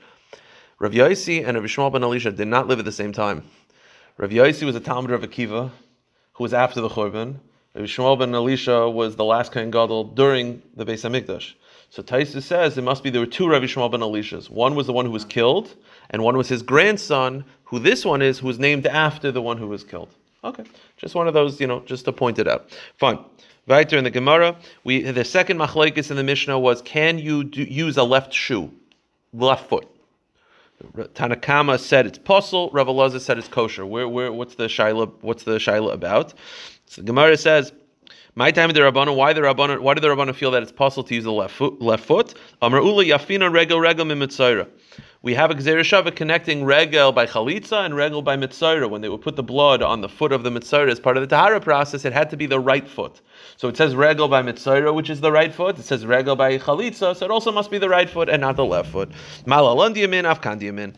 Rav 0.80 0.94
Yosi 0.94 1.46
and 1.46 1.56
Rabbi 1.58 1.68
Shmuel 1.68 1.92
ben 1.92 2.04
Elisha 2.04 2.32
did 2.32 2.48
not 2.48 2.68
live 2.68 2.80
at 2.80 2.86
the 2.86 2.92
same 2.92 3.12
time. 3.12 3.44
Rav 4.18 4.32
Yosi 4.32 4.66
was 4.66 4.76
a 4.76 4.80
Talmud 4.80 5.12
of 5.12 5.22
Akiva, 5.22 5.72
who 6.38 6.44
was 6.44 6.54
after 6.54 6.82
the 6.82 6.90
Churban. 6.90 7.40
Rabbi 7.74 7.88
Shmuel 7.88 8.18
ben 8.20 8.34
Elisha 8.34 8.90
was 8.90 9.16
the 9.16 9.26
last 9.26 9.52
Kohen 9.52 9.72
Gadol 9.72 10.06
during 10.06 10.62
the 10.76 10.86
Beis 10.86 11.04
Hamikdash. 11.04 11.54
So 11.90 12.04
Taisus 12.04 12.44
says 12.44 12.78
it 12.78 12.84
must 12.84 13.04
be 13.04 13.10
there 13.10 13.22
were 13.22 13.28
two 13.28 13.50
Rabbi 13.50 13.66
Shmuel 13.66 13.92
ben 13.92 14.02
Elishas. 14.02 14.50
One 14.50 14.76
was 14.76 14.86
the 14.88 14.94
one 14.94 15.06
who 15.06 15.12
was 15.12 15.26
killed, 15.26 15.76
and 16.12 16.24
one 16.24 16.38
was 16.38 16.48
his 16.48 16.62
grandson, 16.62 17.44
who 17.64 17.80
this 17.80 18.06
one 18.06 18.22
is, 18.22 18.40
who 18.40 18.48
was 18.48 18.60
named 18.60 18.86
after 18.86 19.32
the 19.32 19.42
one 19.42 19.58
who 19.58 19.68
was 19.68 19.84
killed. 19.84 20.10
Okay, 20.44 20.64
just 20.98 21.16
one 21.16 21.28
of 21.28 21.34
those, 21.34 21.60
you 21.60 21.66
know, 21.66 21.80
just 21.82 22.06
to 22.06 22.14
point 22.14 22.38
it 22.38 22.48
out. 22.48 22.70
Fine. 22.98 23.20
Weiter 23.66 23.98
in 23.98 24.04
the 24.04 24.12
Gemara, 24.12 24.56
we 24.84 25.02
the 25.02 25.26
second 25.26 25.58
machlekes 25.58 26.12
in 26.12 26.18
the 26.18 26.24
Mishnah 26.24 26.58
was: 26.60 26.82
Can 26.84 27.18
you 27.18 27.44
do, 27.44 27.64
use 27.64 27.98
a 27.98 28.04
left 28.04 28.32
shoe, 28.32 28.72
left 29.34 29.68
foot? 29.68 29.88
Tanakama 30.84 31.80
said 31.80 32.06
it's 32.06 32.20
puzzle. 32.20 32.70
Rav 32.72 32.88
Elazar 32.88 33.20
said 33.20 33.38
it's 33.38 33.48
kosher. 33.48 33.86
Where, 33.86 34.08
where, 34.08 34.32
what's 34.32 34.56
the 34.56 34.66
shaila? 34.66 35.12
What's 35.22 35.44
the 35.44 35.58
shaila 35.58 35.94
about? 35.94 36.34
So 36.86 37.02
the 37.02 37.08
Gemara 37.08 37.36
says, 37.38 37.74
"My 38.36 38.52
time 38.52 38.70
of 38.70 38.76
the 38.76 38.82
Rabbana. 38.82 39.16
Why 39.16 39.34
the 39.34 39.42
Rabbana? 39.42 39.82
Why 39.82 39.96
do 39.96 40.02
the 40.02 40.08
Rabbana 40.10 40.36
feel 40.36 40.52
that 40.52 40.62
it's 40.62 40.72
possible 40.72 41.04
to 41.06 41.16
use 41.16 41.24
the 41.24 41.32
left 41.32 41.56
foot? 41.56 41.82
Left 41.82 42.06
foot. 42.06 42.36
Amar 42.62 42.80
ula 42.80 43.04
yafina 43.04 43.52
regel 43.52 43.80
regel 43.80 44.06
we 45.22 45.34
have 45.34 45.50
a 45.50 45.56
Gzereshava 45.56 46.16
connecting 46.16 46.64
regel 46.64 47.12
by 47.12 47.26
chalitza 47.26 47.84
and 47.86 47.96
regel 47.96 48.22
by 48.22 48.38
mitzayra. 48.38 48.90
When 48.90 49.02
they 49.02 49.10
would 49.10 49.22
put 49.22 49.36
the 49.36 49.44
blood 49.44 49.82
on 49.82 50.02
the 50.02 50.10
foot 50.10 50.32
of 50.32 50.44
the 50.44 50.50
mitzayra 50.50 50.92
as 50.92 51.00
part 51.00 51.18
of 51.18 51.22
the 51.22 51.28
tahara 51.28 51.60
process, 51.60 52.06
it 52.06 52.14
had 52.14 52.30
to 52.30 52.38
be 52.38 52.46
the 52.46 52.60
right 52.60 52.88
foot. 52.88 53.22
So 53.56 53.68
it 53.68 53.78
says 53.78 53.96
regel 53.96 54.28
by 54.28 54.44
mitzayra, 54.44 54.94
which 54.94 55.10
is 55.10 55.20
the 55.20 55.32
right 55.32 55.54
foot. 55.54 55.80
It 55.80 55.84
says 55.84 56.06
regel 56.06 56.36
by 56.36 56.58
chalitza, 56.60 57.16
so 57.16 57.26
it 57.26 57.32
also 57.32 57.52
must 57.52 57.72
be 57.72 57.78
the 57.78 57.90
right 57.90 58.10
foot 58.10 58.30
and 58.30 58.42
not 58.42 58.56
the 58.56 58.66
left 58.66 58.92
foot. 58.92 59.10
Malalandiyamin, 59.46 60.32
afkandiyamin. 60.32 60.94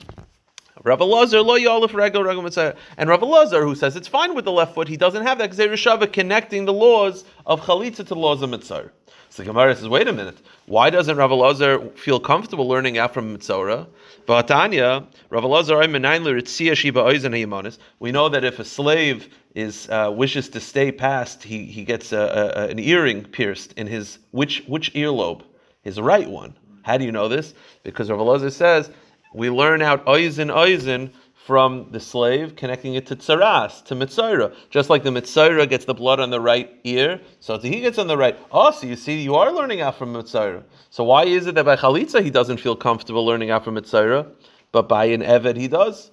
Rav 0.84 1.00
Elazar 1.00 1.46
lo 1.46 1.58
yalif 1.58 1.94
regel 1.94 2.24
mitzayra. 2.24 2.76
And 2.98 3.10
Rav 3.10 3.22
Elazar, 3.22 3.62
who 3.62 3.76
says 3.76 3.96
it's 3.96 4.08
fine 4.08 4.36
with 4.36 4.46
the 4.46 4.52
left 4.52 4.76
foot, 4.76 4.88
he 4.88 4.98
doesn't 4.98 5.24
have 5.24 5.38
that 5.40 5.52
Gzereshava 5.52 6.12
connecting 6.12 6.66
the 6.66 6.74
laws 6.74 7.26
of 7.46 7.62
chalitza 7.62 7.98
to 7.98 8.04
the 8.04 8.16
laws 8.16 8.42
of 8.42 8.50
mitzayra. 8.50 8.92
So 9.32 9.44
the 9.44 9.48
Gemara 9.48 9.76
says, 9.76 9.88
wait 9.88 10.08
a 10.08 10.14
minute, 10.14 10.42
why 10.66 10.90
doesn't 10.90 11.16
Rav 11.16 11.30
Elazar 11.30 11.96
feel 11.96 12.20
comfortable 12.20 12.68
learning 12.68 12.98
out 12.98 13.14
from 13.14 13.38
Mitzora? 13.38 13.86
V'atanya, 14.28 15.06
Elazar 15.32 16.76
shiba 16.76 17.78
We 18.00 18.12
know 18.12 18.30
that 18.30 18.44
if 18.44 18.58
a 18.58 18.66
slave 18.66 19.30
is 19.54 19.88
uh, 19.90 20.12
wishes 20.12 20.50
to 20.50 20.60
stay 20.60 20.92
past, 20.92 21.44
he, 21.44 21.66
he 21.66 21.84
gets 21.84 22.12
a, 22.12 22.54
a, 22.56 22.68
an 22.70 22.80
earring 22.80 23.24
pierced 23.24 23.74
in 23.74 23.86
his 23.86 24.18
which 24.32 24.64
which 24.66 24.92
earlobe? 24.96 25.44
His 25.84 26.02
right 26.02 26.28
one. 26.28 26.58
How 26.82 26.98
do 26.98 27.06
you 27.06 27.12
know 27.12 27.28
this? 27.28 27.54
Because 27.84 28.10
Rav 28.10 28.20
Elazar 28.20 28.52
says 28.52 28.90
we 29.34 29.50
learn 29.50 29.82
out 29.82 30.06
oizen 30.06 30.54
oizen 30.54 31.12
from 31.50 31.74
the 31.92 32.00
slave, 32.00 32.56
connecting 32.56 32.94
it 32.94 33.08
to 33.08 33.16
tsaras, 33.16 33.84
to 33.86 33.96
mitzayra. 33.96 34.54
Just 34.70 34.92
like 34.92 35.02
the 35.02 35.10
mitzayra 35.10 35.68
gets 35.68 35.86
the 35.86 35.96
blood 35.96 36.20
on 36.20 36.30
the 36.30 36.40
right 36.40 36.70
ear, 36.84 37.20
so 37.40 37.58
he 37.58 37.82
gets 37.82 37.98
on 37.98 38.06
the 38.06 38.16
right. 38.16 38.38
Oh, 38.52 38.70
so 38.70 38.86
you 38.86 38.96
see, 38.96 39.20
you 39.20 39.34
are 39.34 39.52
learning 39.52 39.82
out 39.82 39.98
from 39.98 40.14
mitzayra. 40.14 40.64
So 40.92 41.04
why 41.04 41.26
is 41.26 41.48
it 41.48 41.56
that 41.56 41.66
by 41.66 41.76
chalitza 41.76 42.22
he 42.22 42.30
doesn't 42.30 42.58
feel 42.58 42.76
comfortable 42.76 43.26
learning 43.26 43.50
out 43.50 43.64
from 43.64 43.78
mitzayra, 43.78 44.28
but 44.72 44.88
by 44.88 45.06
an 45.06 45.22
eved 45.22 45.58
he 45.58 45.68
does? 45.68 46.12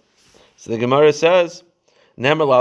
So 0.57 0.71
the 0.71 0.79
Gemara 0.79 1.13
says. 1.13 1.65
So 2.19 2.35
why 2.39 2.55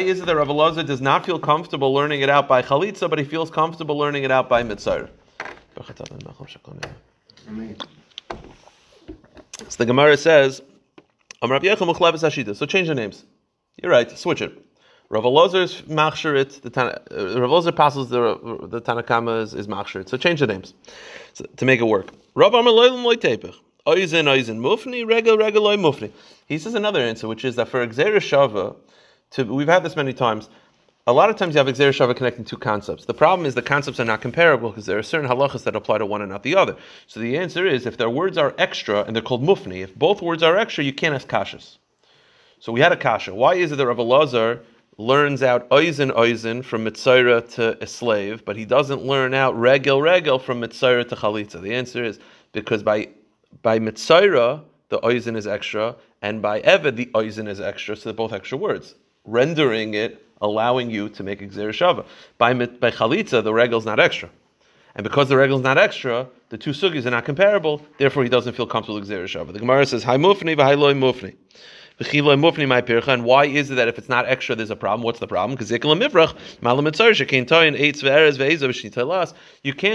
is 0.00 0.20
it 0.20 0.26
that 0.26 0.36
Rav 0.36 0.48
Elazar 0.48 0.86
does 0.86 1.00
not 1.00 1.24
feel 1.24 1.38
comfortable 1.38 1.94
learning 1.94 2.20
it 2.20 2.28
out 2.28 2.46
by 2.46 2.60
chalitza, 2.60 3.08
but 3.08 3.18
he 3.18 3.24
feels 3.24 3.50
comfortable 3.50 3.96
learning 3.96 4.24
it 4.24 4.30
out 4.30 4.50
by 4.50 4.62
mitzayra? 4.62 5.08
So 9.68 9.76
the 9.78 9.86
Gemara 9.86 10.16
says, 10.16 10.62
so 11.42 11.58
change 12.66 12.88
the 12.88 12.94
names. 12.94 13.24
You're 13.82 13.92
right, 13.92 14.10
switch 14.18 14.42
it. 14.42 14.52
Rav 15.08 15.22
Elazar's 15.22 15.82
machsherit, 15.82 16.60
the 16.62 16.70
Tana, 16.70 17.00
uh, 17.10 17.40
Rav 17.40 17.76
passes 17.76 18.08
the 18.08 18.38
the 18.68 18.80
Tanakama 18.80 19.42
is, 19.42 19.54
is. 19.54 19.68
So 20.08 20.16
change 20.16 20.40
the 20.40 20.48
names 20.48 20.74
to 21.56 21.64
make 21.64 21.80
it 21.80 21.84
work. 21.84 22.08
He 26.48 26.58
says 26.58 26.74
another 26.74 27.00
answer, 27.00 27.28
which 27.28 27.44
is 27.44 27.54
that 27.56 27.68
for 27.68 27.86
Gzeira 27.86 28.16
Shava, 28.16 28.74
to 29.30 29.44
we've 29.44 29.68
had 29.68 29.84
this 29.84 29.94
many 29.94 30.12
times 30.12 30.48
a 31.08 31.12
lot 31.12 31.30
of 31.30 31.36
times 31.36 31.54
you 31.54 31.58
have 31.62 31.68
Gzeira 31.68 31.90
Shava 31.90 32.16
connecting 32.16 32.44
two 32.44 32.56
concepts. 32.56 33.04
The 33.04 33.14
problem 33.14 33.46
is 33.46 33.54
the 33.54 33.62
concepts 33.62 34.00
are 34.00 34.04
not 34.04 34.20
comparable 34.20 34.70
because 34.70 34.86
there 34.86 34.98
are 34.98 35.04
certain 35.04 35.30
halachas 35.30 35.62
that 35.62 35.76
apply 35.76 35.98
to 35.98 36.06
one 36.06 36.20
and 36.20 36.30
not 36.30 36.42
the 36.42 36.56
other. 36.56 36.76
So 37.06 37.20
the 37.20 37.38
answer 37.38 37.64
is 37.64 37.86
if 37.86 37.96
their 37.96 38.10
words 38.10 38.36
are 38.36 38.54
extra 38.58 39.02
and 39.04 39.14
they're 39.14 39.22
called 39.22 39.44
mufni, 39.44 39.82
if 39.82 39.94
both 39.94 40.20
words 40.20 40.42
are 40.42 40.56
extra, 40.56 40.82
you 40.82 40.92
can't 40.92 41.14
ask 41.14 41.28
kashas. 41.28 41.78
So 42.58 42.72
we 42.72 42.80
had 42.80 42.90
a 42.90 42.96
kasha. 42.96 43.34
Why 43.34 43.54
is 43.54 43.70
it 43.70 43.76
that 43.76 43.86
Rabbi 43.86 44.02
Lazar 44.02 44.64
learns 44.98 45.44
out 45.44 45.68
oizen 45.70 46.10
oizen 46.10 46.64
from 46.64 46.84
mitzayra 46.84 47.48
to 47.54 47.80
a 47.80 47.86
slave, 47.86 48.44
but 48.44 48.56
he 48.56 48.64
doesn't 48.64 49.02
learn 49.02 49.32
out 49.32 49.56
regel 49.56 50.02
regel 50.02 50.40
from 50.40 50.60
mitzayra 50.60 51.08
to 51.08 51.14
chalitza? 51.14 51.62
The 51.62 51.74
answer 51.74 52.02
is 52.02 52.18
because 52.50 52.82
by 52.82 53.10
by 53.62 53.78
mitzayra 53.78 54.64
the 54.88 54.98
oizen 55.00 55.36
is 55.36 55.46
extra, 55.46 55.94
and 56.22 56.42
by 56.42 56.62
eved 56.62 56.96
the 56.96 57.06
oizen 57.06 57.46
is 57.46 57.60
extra, 57.60 57.94
so 57.94 58.04
they're 58.04 58.14
both 58.14 58.32
extra 58.32 58.58
words, 58.58 58.96
rendering 59.24 59.94
it 59.94 60.25
allowing 60.40 60.90
you 60.90 61.08
to 61.10 61.22
make 61.22 61.40
Gzeira 61.40 61.70
Shava. 61.70 62.04
By, 62.38 62.52
by 62.54 62.90
Chalitza, 62.90 63.42
the 63.42 63.52
regal 63.52 63.78
is 63.78 63.86
not 63.86 64.00
extra. 64.00 64.30
And 64.94 65.04
because 65.04 65.28
the 65.28 65.36
regal 65.36 65.58
is 65.58 65.62
not 65.62 65.78
extra, 65.78 66.26
the 66.48 66.58
two 66.58 66.70
sugis 66.70 67.06
are 67.06 67.10
not 67.10 67.24
comparable, 67.24 67.82
therefore 67.98 68.22
he 68.22 68.28
doesn't 68.28 68.54
feel 68.54 68.66
comfortable 68.66 68.98
with 69.00 69.08
Gzeira 69.08 69.24
Shava. 69.24 69.52
The 69.52 69.58
Gemara 69.58 69.86
says, 69.86 70.02
Hi 70.04 70.16
mufni, 70.16 70.56
v'hai 70.56 70.78
loy 70.78 70.94
mufni. 70.94 71.34
And 71.98 73.24
why 73.24 73.46
is 73.46 73.70
it 73.70 73.76
that 73.76 73.88
if 73.88 73.96
it's 73.96 74.10
not 74.10 74.26
extra, 74.26 74.54
there's 74.54 74.68
a 74.68 74.76
problem? 74.76 75.02
What's 75.02 75.18
the 75.18 75.26
problem? 75.26 75.56
Because 75.56 75.70
you 75.70 75.78
can't 75.78 75.98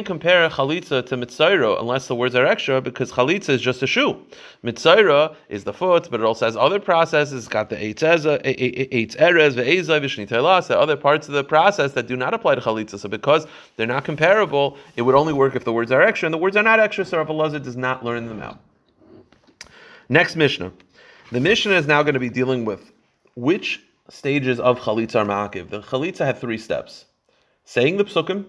compare 0.05 0.50
chalitza 0.50 1.05
to 1.05 1.15
mitzayra 1.15 1.79
unless 1.79 2.08
the 2.08 2.15
words 2.15 2.34
are 2.34 2.48
extra, 2.48 2.81
because 2.81 3.12
chalitza 3.12 3.50
is 3.50 3.62
just 3.62 3.84
a 3.84 3.88
shoe. 3.88 4.20
Mitzayra 4.63 5.36
is 5.50 5.63
the 5.63 5.74
foot, 5.74 6.08
but 6.10 6.20
it 6.20 6.24
also 6.24 6.46
has 6.46 6.58
other 6.58 6.79
processes. 6.79 7.34
It's 7.34 7.48
got 7.48 7.70
the 7.70 7.75
eitz 7.75 8.01
erez, 8.01 9.53
ve'ezah, 9.53 10.01
v'shnitelas, 10.01 10.70
the 10.70 10.79
other 10.79 10.98
parts 10.98 11.27
of 11.27 11.36
the 11.36 11.43
process 11.43 11.91
that 11.93 12.08
do 12.08 12.15
not 12.15 12.34
apply 12.34 12.55
to 12.55 12.62
chalitza. 12.62 12.98
So 12.98 13.10
because 13.10 13.46
they're 13.75 13.86
not 13.86 14.05
comparable, 14.05 14.75
it 14.96 15.03
would 15.03 15.13
only 15.13 15.34
work 15.34 15.55
if 15.55 15.65
the 15.65 15.74
words 15.74 15.91
are 15.91 16.01
extra, 16.01 16.25
and 16.25 16.34
the 16.34 16.39
words 16.39 16.58
are 16.58 16.63
not 16.63 16.79
extra, 16.79 17.05
so 17.05 17.20
Rav 17.20 17.27
Elazar 17.27 17.62
does 17.63 17.77
not 17.77 18.03
learn 18.03 18.25
them 18.27 18.41
out. 18.41 18.58
Next 20.10 20.36
Mishnah. 20.36 20.72
The 21.31 21.39
Mishnah 21.39 21.75
is 21.75 21.88
now 21.88 22.03
going 22.03 22.15
to 22.15 22.19
be 22.19 22.29
dealing 22.29 22.65
with 22.65 22.91
which 23.35 23.81
stages 24.09 24.59
of 24.59 24.79
chalitza 24.79 25.21
are 25.21 25.25
ma'akiv. 25.25 25.69
The 25.69 25.79
chalitza 25.79 26.25
had 26.25 26.38
three 26.38 26.57
steps: 26.57 27.05
saying 27.63 27.95
the 27.95 28.03
psukim, 28.03 28.47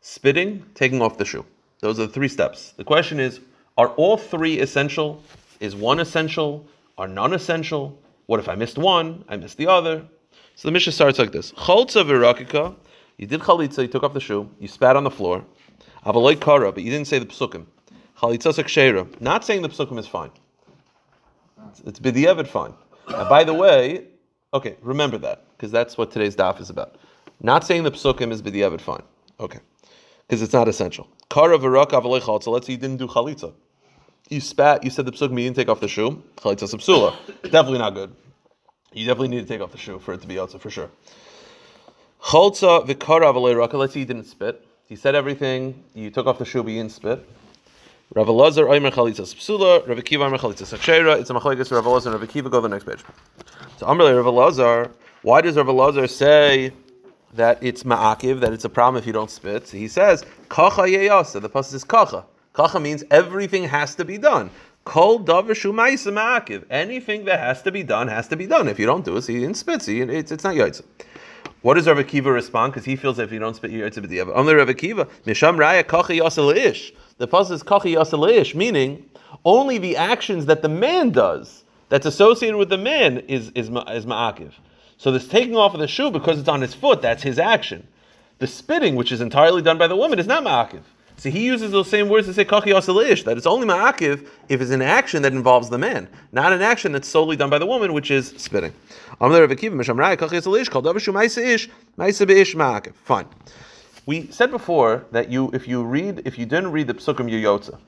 spitting, 0.00 0.64
taking 0.74 1.00
off 1.00 1.16
the 1.16 1.24
shoe. 1.24 1.46
Those 1.78 2.00
are 2.00 2.06
the 2.06 2.12
three 2.12 2.26
steps. 2.26 2.72
The 2.72 2.82
question 2.82 3.20
is: 3.20 3.38
Are 3.78 3.90
all 3.90 4.16
three 4.16 4.58
essential? 4.58 5.22
Is 5.60 5.76
one 5.76 6.00
essential? 6.00 6.66
Are 6.98 7.06
none 7.06 7.34
essential? 7.34 7.96
What 8.26 8.40
if 8.40 8.48
I 8.48 8.56
missed 8.56 8.78
one? 8.78 9.24
I 9.28 9.36
missed 9.36 9.56
the 9.56 9.68
other. 9.68 10.02
So 10.56 10.66
the 10.66 10.72
Mishnah 10.72 10.94
starts 10.94 11.20
like 11.20 11.30
this: 11.30 11.52
Chaltza 11.52 12.04
v'rakika. 12.04 12.74
You 13.16 13.28
did 13.28 13.42
chalitza. 13.42 13.82
You 13.82 13.86
took 13.86 14.02
off 14.02 14.12
the 14.12 14.18
shoe. 14.18 14.50
You 14.58 14.66
spat 14.66 14.96
on 14.96 15.04
the 15.04 15.10
floor. 15.12 15.44
Avaloy 16.04 16.40
kara, 16.40 16.72
but 16.72 16.82
you 16.82 16.90
didn't 16.90 17.06
say 17.06 17.20
the 17.20 17.26
psukim. 17.26 17.66
Chalitza 18.18 18.52
sekshera. 18.52 19.20
Not 19.20 19.44
saying 19.44 19.62
the 19.62 19.68
psukim 19.68 20.00
is 20.00 20.08
fine. 20.08 20.32
It's 21.86 21.98
b'di'evet 21.98 22.46
fine. 22.46 22.74
And 23.08 23.28
by 23.28 23.44
the 23.44 23.54
way, 23.54 24.06
okay, 24.54 24.76
remember 24.82 25.18
that 25.18 25.44
because 25.56 25.70
that's 25.70 25.98
what 25.98 26.10
today's 26.10 26.36
daf 26.36 26.60
is 26.60 26.70
about. 26.70 26.96
Not 27.40 27.64
saying 27.64 27.82
the 27.82 27.90
psukim 27.90 28.30
is 28.30 28.42
b'di'evet 28.42 28.80
fine. 28.80 29.02
Okay, 29.40 29.60
because 30.26 30.42
it's 30.42 30.52
not 30.52 30.68
essential. 30.68 31.08
Kara 31.30 31.58
v'rak 31.58 32.42
So 32.42 32.50
let's 32.50 32.66
say 32.66 32.74
you 32.74 32.78
didn't 32.78 32.98
do 32.98 33.06
chalitza. 33.06 33.52
You 34.28 34.40
spat. 34.40 34.84
You 34.84 34.90
said 34.90 35.06
the 35.06 35.12
psukim. 35.12 35.30
You 35.30 35.44
didn't 35.44 35.56
take 35.56 35.68
off 35.68 35.80
the 35.80 35.88
shoe. 35.88 36.22
Chalitza 36.36 36.68
subsula. 36.72 37.14
definitely 37.42 37.78
not 37.78 37.94
good. 37.94 38.14
You 38.92 39.06
definitely 39.06 39.28
need 39.28 39.40
to 39.40 39.46
take 39.46 39.60
off 39.60 39.72
the 39.72 39.78
shoe 39.78 39.98
for 39.98 40.14
it 40.14 40.20
to 40.20 40.26
be 40.26 40.34
yotza 40.34 40.60
for 40.60 40.70
sure. 40.70 40.90
Chalza 42.22 42.86
v'kara. 42.86 43.72
Let's 43.72 43.94
say 43.94 44.00
you 44.00 44.06
didn't 44.06 44.24
spit. 44.24 44.66
You 44.88 44.96
said 44.96 45.14
everything. 45.14 45.82
You 45.94 46.10
took 46.10 46.26
off 46.26 46.38
the 46.38 46.44
shoe, 46.44 46.62
but 46.62 46.70
you 46.70 46.78
didn't 46.78 46.92
spit. 46.92 47.26
Rav 48.14 48.26
Elazar 48.26 48.66
Oimer 48.68 48.92
Chalitzas 48.92 49.34
Psula, 49.34 49.88
Rav 49.88 49.96
Akiva 49.96 50.28
Oimer 50.28 50.38
Chalitzas 50.38 50.76
Akshera. 50.76 51.18
It's 51.18 51.30
a 51.30 51.32
machlekes 51.32 51.72
Rav 51.72 51.86
Elazar 51.86 52.12
and 52.12 52.20
Rav 52.20 52.28
Akiva. 52.28 52.50
Go 52.50 52.58
to 52.58 52.60
the 52.60 52.68
next 52.68 52.84
page. 52.84 53.02
So 53.78 53.86
Amrle 53.86 54.14
Rav 54.14 54.26
Elazar. 54.26 54.90
Why 55.22 55.40
does 55.40 55.56
Rav 55.56 55.64
Elazar 55.64 56.10
say 56.10 56.74
that 57.32 57.62
it's 57.62 57.84
ma'akiv, 57.84 58.40
that 58.40 58.52
it's 58.52 58.66
a 58.66 58.68
problem 58.68 59.00
if 59.00 59.06
you 59.06 59.14
don't 59.14 59.30
spit? 59.30 59.66
So 59.66 59.78
he 59.78 59.88
says 59.88 60.26
kacha 60.50 60.82
yeyasa. 60.82 61.40
The 61.40 61.48
pasuk 61.48 61.72
is 61.72 61.84
kacha. 61.84 62.26
Kacha 62.52 62.78
means 62.78 63.02
everything 63.10 63.64
has 63.64 63.94
to 63.94 64.04
be 64.04 64.18
done. 64.18 64.50
Kol 64.84 65.20
davar 65.20 65.52
shumaisa 65.52 66.12
ma'akiv. 66.12 66.66
Anything 66.68 67.24
that 67.24 67.38
has 67.38 67.62
to 67.62 67.72
be 67.72 67.82
done 67.82 68.08
has 68.08 68.28
to 68.28 68.36
be 68.36 68.46
done. 68.46 68.68
If 68.68 68.78
you 68.78 68.84
don't 68.84 69.06
do 69.06 69.16
it, 69.16 69.22
so 69.22 69.32
you 69.32 69.40
didn't 69.40 69.56
spit. 69.56 69.80
So 69.80 69.90
it's, 69.90 70.30
it's 70.30 70.44
not 70.44 70.54
yaitza. 70.54 70.82
What 71.62 71.74
does 71.74 71.86
Rav 71.86 71.96
Akiva 71.96 72.32
respond? 72.32 72.72
Because 72.72 72.84
he 72.84 72.96
feels 72.96 73.16
that 73.18 73.24
if 73.24 73.32
you 73.32 73.38
don't 73.38 73.54
spit, 73.54 73.70
you're 73.70 73.88
b'diavad. 73.88 74.34
Only 74.34 74.54
Rav 74.54 74.68
Akiva 74.68 75.08
misham 75.24 75.56
raya 75.56 75.86
kacha 75.86 76.12
yasa 76.12 76.54
ish. 76.56 76.92
The 77.18 77.28
pasuk 77.28 77.52
is 77.52 77.62
kachi 77.62 77.94
yasalish, 77.94 78.54
meaning 78.54 79.08
only 79.44 79.78
the 79.78 79.96
actions 79.96 80.46
that 80.46 80.62
the 80.62 80.68
man 80.68 81.10
does 81.10 81.62
that's 81.88 82.04
associated 82.04 82.56
with 82.56 82.68
the 82.68 82.78
man 82.78 83.18
is 83.28 83.50
is, 83.54 83.68
is 83.68 84.06
ma'akiv. 84.06 84.52
So 84.98 85.12
this 85.12 85.28
taking 85.28 85.56
off 85.56 85.74
of 85.74 85.80
the 85.80 85.86
shoe 85.86 86.10
because 86.10 86.40
it's 86.40 86.48
on 86.48 86.60
his 86.60 86.74
foot, 86.74 87.00
that's 87.00 87.22
his 87.22 87.38
action. 87.38 87.86
The 88.38 88.48
spitting, 88.48 88.96
which 88.96 89.12
is 89.12 89.20
entirely 89.20 89.62
done 89.62 89.78
by 89.78 89.86
the 89.86 89.96
woman, 89.96 90.18
is 90.18 90.26
not 90.26 90.42
ma'akiv. 90.42 90.82
So 91.22 91.30
he 91.30 91.44
uses 91.44 91.70
those 91.70 91.88
same 91.88 92.08
words 92.08 92.26
to 92.26 92.34
say 92.34 92.44
kachi 92.44 92.72
yasalish, 92.72 93.22
that 93.26 93.36
it's 93.36 93.46
only 93.46 93.64
ma'akiv 93.64 94.26
if 94.48 94.60
it's 94.60 94.72
an 94.72 94.82
action 94.82 95.22
that 95.22 95.32
involves 95.32 95.70
the 95.70 95.78
man, 95.78 96.08
not 96.32 96.52
an 96.52 96.62
action 96.62 96.90
that's 96.90 97.06
solely 97.06 97.36
done 97.36 97.48
by 97.48 97.60
the 97.60 97.66
woman, 97.66 97.92
which 97.92 98.10
is 98.10 98.34
spitting. 98.38 98.72
Fine. 99.20 99.30
We 104.04 104.26
said 104.32 104.50
before 104.50 105.06
that 105.12 105.30
you, 105.30 105.48
if 105.52 105.68
you 105.68 105.84
read, 105.84 106.22
if 106.24 106.40
you 106.40 106.44
didn't 106.44 106.72
read 106.72 106.88
the 106.88 106.94
psukim, 106.94 107.30
you 107.30 107.38
yotza. 107.38 107.78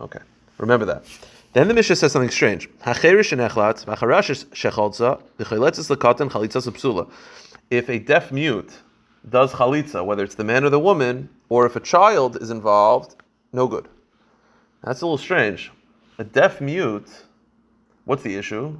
Okay, 0.00 0.18
remember 0.58 0.84
that. 0.86 1.04
Then 1.52 1.68
the 1.68 1.74
Mishnah 1.74 1.94
says 1.94 2.10
something 2.10 2.30
strange. 2.30 2.68
If 7.70 7.88
a 7.88 7.98
deaf 8.00 8.32
mute 8.32 8.72
does 9.28 9.52
chalitza, 9.52 10.04
whether 10.04 10.24
it's 10.24 10.34
the 10.34 10.44
man 10.44 10.64
or 10.64 10.70
the 10.70 10.80
woman, 10.80 11.28
or 11.48 11.66
if 11.66 11.76
a 11.76 11.80
child 11.80 12.40
is 12.40 12.50
involved, 12.50 13.16
no 13.52 13.66
good. 13.66 13.88
That's 14.82 15.02
a 15.02 15.06
little 15.06 15.18
strange. 15.18 15.70
A 16.18 16.24
deaf 16.24 16.60
mute, 16.60 17.08
what's 18.04 18.22
the 18.22 18.34
issue? 18.36 18.78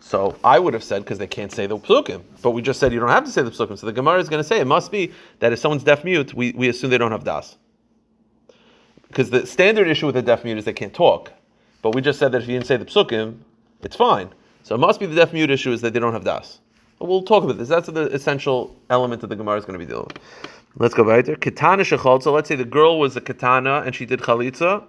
So 0.00 0.36
I 0.44 0.58
would 0.58 0.74
have 0.74 0.84
said 0.84 1.02
because 1.02 1.18
they 1.18 1.26
can't 1.26 1.50
say 1.50 1.66
the 1.66 1.76
psukim, 1.76 2.22
but 2.42 2.50
we 2.52 2.62
just 2.62 2.78
said 2.78 2.92
you 2.92 3.00
don't 3.00 3.08
have 3.08 3.24
to 3.24 3.30
say 3.30 3.42
the 3.42 3.50
psukim. 3.50 3.78
So 3.78 3.86
the 3.86 3.92
Gemara 3.92 4.20
is 4.20 4.28
going 4.28 4.42
to 4.42 4.48
say 4.48 4.60
it 4.60 4.66
must 4.66 4.92
be 4.92 5.12
that 5.40 5.52
if 5.52 5.58
someone's 5.58 5.82
deaf 5.82 6.04
mute, 6.04 6.34
we, 6.34 6.52
we 6.52 6.68
assume 6.68 6.90
they 6.90 6.98
don't 6.98 7.10
have 7.10 7.24
das. 7.24 7.56
Because 9.08 9.30
the 9.30 9.46
standard 9.46 9.88
issue 9.88 10.06
with 10.06 10.16
a 10.16 10.22
deaf 10.22 10.44
mute 10.44 10.58
is 10.58 10.64
they 10.64 10.72
can't 10.72 10.94
talk, 10.94 11.32
but 11.82 11.94
we 11.94 12.02
just 12.02 12.18
said 12.18 12.32
that 12.32 12.42
if 12.42 12.48
you 12.48 12.54
didn't 12.54 12.66
say 12.66 12.76
the 12.76 12.84
psukim, 12.84 13.38
it's 13.82 13.96
fine. 13.96 14.30
So 14.62 14.74
it 14.74 14.78
must 14.78 15.00
be 15.00 15.06
the 15.06 15.14
deaf 15.14 15.32
mute 15.32 15.50
issue 15.50 15.72
is 15.72 15.80
that 15.80 15.94
they 15.94 16.00
don't 16.00 16.12
have 16.12 16.24
das. 16.24 16.60
We'll 17.00 17.22
talk 17.22 17.44
about 17.44 17.58
this. 17.58 17.68
That's 17.68 17.88
the 17.88 18.06
essential 18.06 18.74
element 18.90 19.20
that 19.20 19.28
the 19.28 19.36
Gemara 19.36 19.58
is 19.58 19.64
going 19.64 19.78
to 19.78 19.84
be 19.84 19.88
dealing 19.88 20.06
with. 20.06 20.18
Let's 20.76 20.94
go 20.94 21.04
right 21.04 21.24
there. 21.24 21.36
Katana 21.36 21.82
shechalza. 21.82 22.32
Let's 22.32 22.48
say 22.48 22.56
the 22.56 22.64
girl 22.64 22.98
was 22.98 23.16
a 23.16 23.20
katana 23.20 23.82
and 23.86 23.94
she 23.94 24.04
did 24.04 24.20
chalitza. 24.20 24.84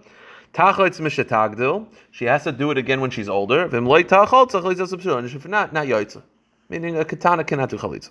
Tachalitz 0.53 0.99
mishetagdil. 0.99 1.87
She 2.11 2.25
has 2.25 2.43
to 2.43 2.51
do 2.51 2.71
it 2.71 2.77
again 2.77 3.01
when 3.01 3.11
she's 3.11 3.29
older. 3.29 3.69
V'mloy 3.69 4.03
chalitza 4.05 4.87
subsul. 4.87 5.17
And 5.19 5.27
if 5.27 5.47
not, 5.47 5.71
not 5.71 5.85
yaitza. 5.87 6.23
Meaning 6.69 6.97
a 6.97 7.05
katana 7.05 7.43
cannot 7.43 7.69
do 7.69 7.77
chalitza. 7.77 8.09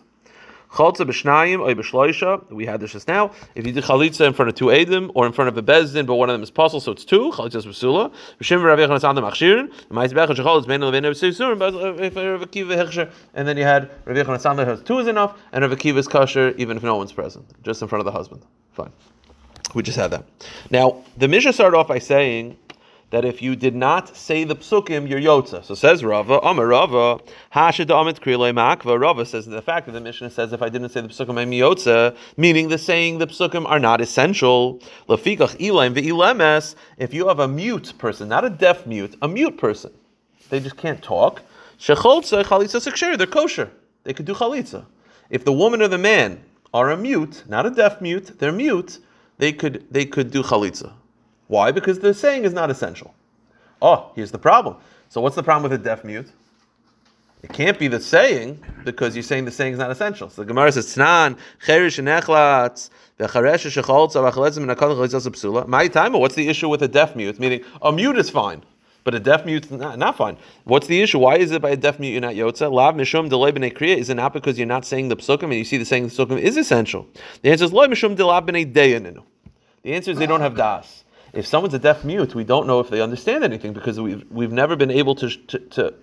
Chalza 0.70 1.06
b'shnayim 1.06 1.60
or 1.60 1.74
b'shloisha. 1.74 2.50
We 2.50 2.66
had 2.66 2.80
this 2.80 2.92
just 2.92 3.08
now. 3.08 3.32
If 3.54 3.66
you 3.66 3.72
do 3.72 3.80
chalitza 3.80 4.26
in 4.26 4.34
front 4.34 4.50
of 4.50 4.54
two 4.54 4.66
edim 4.66 5.10
or 5.14 5.26
in 5.26 5.32
front 5.32 5.48
of 5.48 5.56
a 5.56 5.62
bezdin, 5.62 6.06
but 6.06 6.16
one 6.16 6.28
of 6.28 6.34
them 6.34 6.42
is 6.42 6.50
puzzle, 6.50 6.80
so 6.80 6.92
it's 6.92 7.04
two. 7.04 7.30
Chalitza 7.32 7.64
b'sula. 7.64 8.12
B'shem 8.40 8.60
v'rav 8.60 8.78
yechon 8.78 8.98
asandam 8.98 9.30
achshirin. 9.30 9.72
Ma'is 9.88 10.12
b'echad 10.12 10.36
shechalz 10.36 10.66
bein 10.66 10.80
levein 10.80 11.04
v'sisurim. 11.04 11.58
But 11.58 11.74
uh, 11.74 11.94
if 11.94 12.16
uh, 12.16 12.32
Rav 12.32 12.40
Akiva 12.42 12.76
hechsher, 12.76 13.10
and 13.34 13.48
then 13.48 13.56
you 13.56 13.64
had 13.64 13.90
Rav 14.04 14.16
yechon 14.16 14.38
asandam 14.38 14.66
has 14.66 14.82
two 14.82 14.98
is 14.98 15.06
enough, 15.06 15.38
and 15.52 15.62
Rav 15.62 15.76
Akiva 15.76 15.96
is 15.96 16.06
kosher 16.06 16.54
even 16.58 16.76
if 16.76 16.82
no 16.82 16.96
one's 16.96 17.12
present, 17.12 17.46
just 17.62 17.80
in 17.80 17.88
front 17.88 18.00
of 18.00 18.04
the 18.04 18.12
husband. 18.12 18.44
Fine. 18.72 18.92
We 19.74 19.82
just 19.82 19.98
had 19.98 20.10
that. 20.10 20.24
Now 20.70 21.04
the 21.16 21.28
Mishnah 21.28 21.52
started 21.52 21.76
off 21.76 21.88
by 21.88 21.98
saying 21.98 22.56
that 23.10 23.24
if 23.24 23.40
you 23.40 23.56
did 23.56 23.74
not 23.74 24.14
say 24.14 24.44
the 24.44 24.54
psukim, 24.54 25.08
you're 25.08 25.20
yotza. 25.20 25.64
So 25.64 25.74
says 25.74 26.04
Rava, 26.04 26.38
Amar 26.42 26.66
Rava, 26.66 27.18
Hashid 27.50 27.88
Amit 27.88 28.20
Krilei 28.20 28.52
Makva. 28.52 29.00
Rava 29.00 29.24
says 29.24 29.46
the 29.46 29.62
fact 29.62 29.86
that 29.86 29.92
the 29.92 30.00
Mishnah 30.00 30.30
says 30.30 30.52
if 30.52 30.60
I 30.60 30.68
didn't 30.68 30.90
say 30.90 31.00
the 31.00 31.08
psukim, 31.08 31.38
I'm 31.40 31.50
yotza, 31.50 32.16
meaning 32.36 32.68
the 32.68 32.76
saying 32.76 33.18
the 33.18 33.26
psukim 33.26 33.66
are 33.66 33.78
not 33.78 34.00
essential. 34.00 34.80
Lafikach 35.08 35.56
Ilaim 35.58 35.94
ve'ilemes. 35.94 36.74
If 36.98 37.14
you 37.14 37.28
have 37.28 37.38
a 37.38 37.48
mute 37.48 37.94
person, 37.96 38.28
not 38.28 38.44
a 38.44 38.50
deaf 38.50 38.86
mute, 38.86 39.16
a 39.22 39.28
mute 39.28 39.56
person, 39.56 39.92
they 40.50 40.60
just 40.60 40.76
can't 40.76 41.02
talk. 41.02 41.42
Shecholza 41.78 42.44
chalitza 42.44 42.86
seksher. 42.86 43.16
They're 43.16 43.26
kosher. 43.26 43.70
They 44.04 44.12
could 44.12 44.26
do 44.26 44.34
chalitza. 44.34 44.84
If 45.30 45.44
the 45.44 45.52
woman 45.52 45.80
or 45.80 45.88
the 45.88 45.98
man 45.98 46.42
are 46.74 46.90
a 46.90 46.96
mute, 46.96 47.44
not 47.48 47.64
a 47.64 47.70
deaf 47.70 48.00
mute, 48.00 48.38
they're 48.38 48.52
mute. 48.52 48.98
They 49.38 49.52
could 49.52 49.86
they 49.90 50.04
could 50.04 50.30
do 50.30 50.42
chalitza. 50.42 50.92
Why? 51.48 51.72
Because 51.72 51.98
the 51.98 52.14
saying 52.14 52.44
is 52.44 52.52
not 52.52 52.70
essential. 52.70 53.14
Oh, 53.82 54.12
here's 54.14 54.30
the 54.30 54.38
problem. 54.38 54.76
So 55.08 55.20
what's 55.20 55.36
the 55.36 55.42
problem 55.42 55.70
with 55.70 55.80
a 55.80 55.82
deaf 55.82 56.04
mute? 56.04 56.30
It 57.42 57.52
can't 57.52 57.78
be 57.78 57.88
the 57.88 58.00
saying 58.00 58.62
because 58.84 59.14
you're 59.14 59.22
saying 59.22 59.44
the 59.44 59.50
saying 59.50 59.72
is 59.74 59.78
not 59.78 59.90
essential. 59.90 60.28
So 60.28 60.42
the 60.42 60.46
Gemara 60.46 60.72
says, 60.72 60.86
"Tznan 60.86 61.38
cherish 61.64 61.98
nechlatz 61.98 62.90
v'charesh 63.18 63.64
shecholza 63.70 64.30
v'chaletzim 64.30 64.66
minakol 64.66 64.96
chalitzas 64.96 65.26
psula." 65.28 65.66
My 65.66 65.86
time. 65.86 66.12
What's 66.14 66.34
the 66.34 66.48
issue 66.48 66.68
with 66.68 66.82
a 66.82 66.88
deaf 66.88 67.14
mute? 67.14 67.38
Meaning 67.38 67.62
a 67.80 67.92
mute 67.92 68.18
is 68.18 68.28
fine, 68.28 68.64
but 69.04 69.14
a 69.14 69.20
deaf 69.20 69.46
mute 69.46 69.66
is 69.66 69.70
not, 69.70 69.98
not 69.98 70.16
fine. 70.16 70.36
What's 70.64 70.88
the 70.88 71.00
issue? 71.00 71.20
Why 71.20 71.36
is 71.36 71.52
it 71.52 71.62
by 71.62 71.70
a 71.70 71.76
deaf 71.76 72.00
mute 72.00 72.10
you're 72.10 72.20
not 72.20 72.34
yotza? 72.34 72.72
Lav 72.72 72.96
mishum 72.96 73.28
delay 73.30 73.52
b'nei 73.52 73.72
kriya. 73.72 73.96
Is 73.96 74.10
it 74.10 74.14
not 74.14 74.32
because 74.32 74.58
you're 74.58 74.66
not 74.66 74.84
saying 74.84 75.08
the 75.08 75.16
psukim 75.16 75.44
and 75.44 75.54
you 75.54 75.64
see 75.64 75.76
the 75.76 75.84
saying 75.84 76.08
the 76.08 76.10
psukim 76.12 76.40
is 76.40 76.56
essential? 76.56 77.06
The 77.42 77.52
answer 77.52 77.66
is 77.66 77.72
loy 77.72 77.86
mishum 77.86 78.16
delav 78.16 78.48
b'nei. 78.48 79.22
The 79.84 79.94
answer 79.94 80.10
is 80.10 80.18
they 80.18 80.26
don't 80.26 80.40
have 80.40 80.56
das 80.56 81.04
if 81.32 81.46
someone's 81.46 81.74
a 81.74 81.78
deaf 81.78 82.04
mute, 82.04 82.34
we 82.34 82.44
don't 82.44 82.66
know 82.66 82.80
if 82.80 82.90
they 82.90 83.00
understand 83.00 83.44
anything 83.44 83.72
because 83.72 84.00
we've, 84.00 84.24
we've 84.30 84.52
never 84.52 84.76
been 84.76 84.90
able 84.90 85.14
to, 85.16 85.28
to, 85.28 85.58
to, 85.58 85.94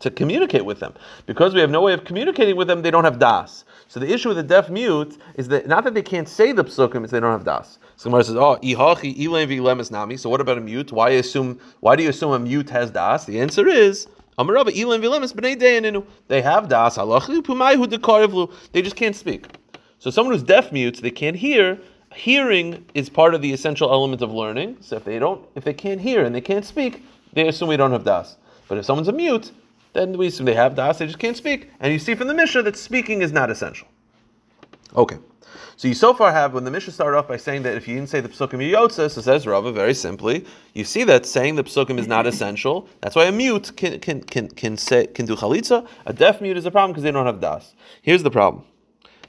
to 0.00 0.10
communicate 0.10 0.64
with 0.64 0.80
them. 0.80 0.94
Because 1.26 1.54
we 1.54 1.60
have 1.60 1.70
no 1.70 1.80
way 1.80 1.92
of 1.92 2.04
communicating 2.04 2.56
with 2.56 2.68
them, 2.68 2.82
they 2.82 2.90
don't 2.90 3.04
have 3.04 3.18
das. 3.18 3.64
So 3.88 4.00
the 4.00 4.12
issue 4.12 4.28
with 4.28 4.38
the 4.38 4.42
deaf 4.42 4.70
mute 4.70 5.18
is 5.36 5.48
that 5.48 5.66
not 5.66 5.84
that 5.84 5.94
they 5.94 6.02
can't 6.02 6.28
say 6.28 6.52
the 6.52 6.64
psukim, 6.64 7.02
it's 7.04 7.12
they 7.12 7.20
don't 7.20 7.32
have 7.32 7.44
das. 7.44 7.78
So 7.96 8.08
Gemara 8.08 8.24
says, 8.24 8.36
"Oh, 8.36 8.56
ihachi 8.62 9.16
ilaim 9.18 9.48
v'lemes 9.48 9.90
nami." 9.90 10.16
So 10.16 10.30
what 10.30 10.40
about 10.40 10.56
a 10.56 10.62
mute? 10.62 10.92
Why 10.92 11.10
assume? 11.10 11.60
Why 11.80 11.94
do 11.94 12.02
you 12.02 12.08
assume 12.08 12.32
a 12.32 12.38
mute 12.38 12.70
has 12.70 12.90
das? 12.90 13.26
The 13.26 13.38
answer 13.38 13.68
is 13.68 14.08
Amarava 14.38 14.68
ilaim 14.68 15.02
v'lemes 15.02 15.34
b'nei 15.34 15.60
deyaninu. 15.60 16.06
They 16.28 16.40
have 16.40 16.68
das. 16.70 16.96
They 18.72 18.82
just 18.82 18.96
can't 18.96 19.14
speak. 19.14 19.46
So 19.98 20.10
someone 20.10 20.34
who's 20.34 20.42
deaf 20.42 20.72
mute, 20.72 20.96
they 21.02 21.10
can't 21.10 21.36
hear 21.36 21.78
hearing 22.14 22.84
is 22.94 23.08
part 23.08 23.34
of 23.34 23.42
the 23.42 23.52
essential 23.52 23.90
element 23.90 24.22
of 24.22 24.32
learning. 24.32 24.78
So 24.80 24.96
if 24.96 25.04
they 25.04 25.18
don't, 25.18 25.44
if 25.54 25.64
they 25.64 25.74
can't 25.74 26.00
hear 26.00 26.24
and 26.24 26.34
they 26.34 26.40
can't 26.40 26.64
speak, 26.64 27.04
they 27.32 27.48
assume 27.48 27.68
we 27.68 27.76
don't 27.76 27.92
have 27.92 28.04
das. 28.04 28.36
But 28.68 28.78
if 28.78 28.84
someone's 28.84 29.08
a 29.08 29.12
mute, 29.12 29.52
then 29.92 30.16
we 30.16 30.28
assume 30.28 30.46
they 30.46 30.54
have 30.54 30.74
das, 30.74 30.98
they 30.98 31.06
just 31.06 31.18
can't 31.18 31.36
speak. 31.36 31.70
And 31.80 31.92
you 31.92 31.98
see 31.98 32.14
from 32.14 32.28
the 32.28 32.34
Mishnah 32.34 32.62
that 32.62 32.76
speaking 32.76 33.22
is 33.22 33.32
not 33.32 33.50
essential. 33.50 33.88
Okay. 34.94 35.18
So 35.76 35.88
you 35.88 35.94
so 35.94 36.14
far 36.14 36.32
have 36.32 36.54
when 36.54 36.64
the 36.64 36.70
Mishnah 36.70 36.92
started 36.92 37.16
off 37.16 37.26
by 37.26 37.36
saying 37.36 37.62
that 37.62 37.76
if 37.76 37.88
you 37.88 37.96
didn't 37.96 38.10
say 38.10 38.20
the 38.20 38.28
psukim 38.28 38.60
yotza, 38.70 39.10
so 39.10 39.20
says 39.20 39.46
Rava 39.46 39.72
very 39.72 39.94
simply, 39.94 40.44
you 40.74 40.84
see 40.84 41.02
that 41.04 41.26
saying 41.26 41.56
the 41.56 41.64
psukim 41.64 41.98
is 41.98 42.06
not 42.06 42.26
essential. 42.26 42.88
That's 43.00 43.16
why 43.16 43.24
a 43.24 43.32
mute 43.32 43.72
can 43.76 43.98
can 43.98 44.20
can 44.20 44.48
can 44.48 44.76
say 44.76 45.06
can 45.06 45.26
do 45.26 45.34
chalitza. 45.34 45.86
A 46.06 46.12
deaf 46.12 46.40
mute 46.40 46.56
is 46.56 46.66
a 46.66 46.70
problem 46.70 46.92
because 46.92 47.02
they 47.02 47.10
don't 47.10 47.26
have 47.26 47.40
das. 47.40 47.74
Here's 48.02 48.22
the 48.22 48.30
problem. 48.30 48.64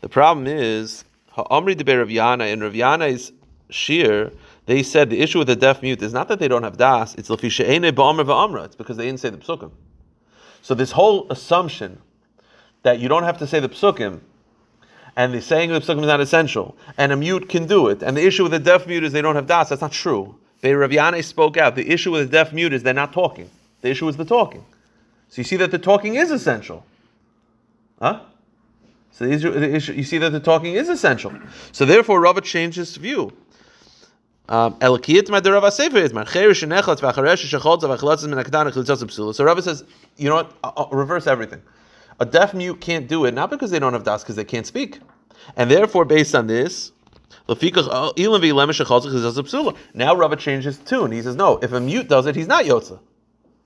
The 0.01 0.09
problem 0.09 0.47
is 0.47 1.05
Ha'amri 1.35 1.75
de 1.75 1.97
Rav 1.97 2.07
Yana, 2.07 2.51
in 2.51 2.61
Rav 2.61 3.31
shir, 3.69 4.31
they 4.65 4.83
said 4.83 5.09
the 5.09 5.19
issue 5.19 5.39
with 5.39 5.47
the 5.47 5.55
deaf 5.55 5.81
mute 5.81 6.01
is 6.01 6.13
not 6.13 6.27
that 6.27 6.39
they 6.39 6.47
don't 6.47 6.63
have 6.63 6.77
das, 6.77 7.15
it's 7.15 7.29
lefishe'ene 7.29 7.91
ba'amr 7.91 8.25
va'amra, 8.25 8.65
it's 8.65 8.75
because 8.75 8.97
they 8.97 9.05
didn't 9.05 9.19
say 9.19 9.29
the 9.29 9.37
psukim. 9.37 9.71
So 10.61 10.73
this 10.73 10.91
whole 10.91 11.29
assumption 11.31 11.99
that 12.83 12.99
you 12.99 13.09
don't 13.09 13.23
have 13.23 13.37
to 13.39 13.47
say 13.47 13.59
the 13.59 13.69
psukim, 13.69 14.21
and 15.15 15.33
the 15.33 15.41
saying 15.41 15.71
of 15.71 15.85
the 15.85 15.93
psukim 15.93 16.01
is 16.01 16.07
not 16.07 16.21
essential, 16.21 16.77
and 16.97 17.11
a 17.11 17.17
mute 17.17 17.49
can 17.49 17.65
do 17.65 17.87
it, 17.87 18.03
and 18.03 18.15
the 18.15 18.25
issue 18.25 18.43
with 18.43 18.51
the 18.51 18.59
deaf 18.59 18.87
mute 18.87 19.03
is 19.03 19.11
they 19.11 19.21
don't 19.21 19.35
have 19.35 19.47
das, 19.47 19.69
that's 19.69 19.81
not 19.81 19.91
true. 19.91 20.35
They 20.61 20.73
Rav 20.73 21.25
spoke 21.25 21.57
out. 21.57 21.75
The 21.75 21.91
issue 21.91 22.11
with 22.11 22.31
the 22.31 22.31
deaf 22.31 22.53
mute 22.53 22.71
is 22.71 22.83
they're 22.83 22.93
not 22.93 23.11
talking. 23.11 23.49
The 23.81 23.89
issue 23.89 24.07
is 24.07 24.15
the 24.15 24.23
talking. 24.23 24.63
So 25.27 25.41
you 25.41 25.43
see 25.43 25.57
that 25.57 25.71
the 25.71 25.77
talking 25.77 26.15
is 26.15 26.31
essential. 26.31 26.85
Huh? 27.99 28.21
So 29.13 29.27
the 29.27 29.37
the 29.37 29.93
you 29.95 30.03
see 30.03 30.17
that 30.17 30.31
the 30.31 30.39
talking 30.39 30.73
is 30.73 30.89
essential. 30.89 31.31
So 31.71 31.85
therefore, 31.85 32.19
Rava 32.19 32.41
changed 32.41 32.77
his 32.77 32.97
view. 32.97 33.31
Um, 34.49 34.75
so 34.81 34.89
Rava 34.89 35.71
says, 35.71 35.93
you 40.17 40.29
know 40.29 40.35
what? 40.35 40.51
I'll 40.63 40.89
reverse 40.91 41.27
everything. 41.27 41.61
A 42.19 42.25
deaf 42.25 42.53
mute 42.53 42.81
can't 42.81 43.07
do 43.07 43.23
it, 43.25 43.33
not 43.33 43.49
because 43.49 43.71
they 43.71 43.79
don't 43.79 43.93
have 43.93 44.03
das, 44.03 44.21
because 44.21 44.35
they 44.35 44.43
can't 44.43 44.67
speak. 44.67 44.99
And 45.55 45.71
therefore, 45.71 46.03
based 46.05 46.35
on 46.35 46.47
this, 46.47 46.91
now 47.47 47.55
Rava 50.15 50.35
changes 50.35 50.77
tune. 50.79 51.11
He 51.11 51.21
says, 51.21 51.35
no, 51.35 51.57
if 51.59 51.71
a 51.71 51.79
mute 51.79 52.07
does 52.09 52.25
it, 52.25 52.35
he's 52.35 52.47
not 52.47 52.65
yotza. 52.65 52.99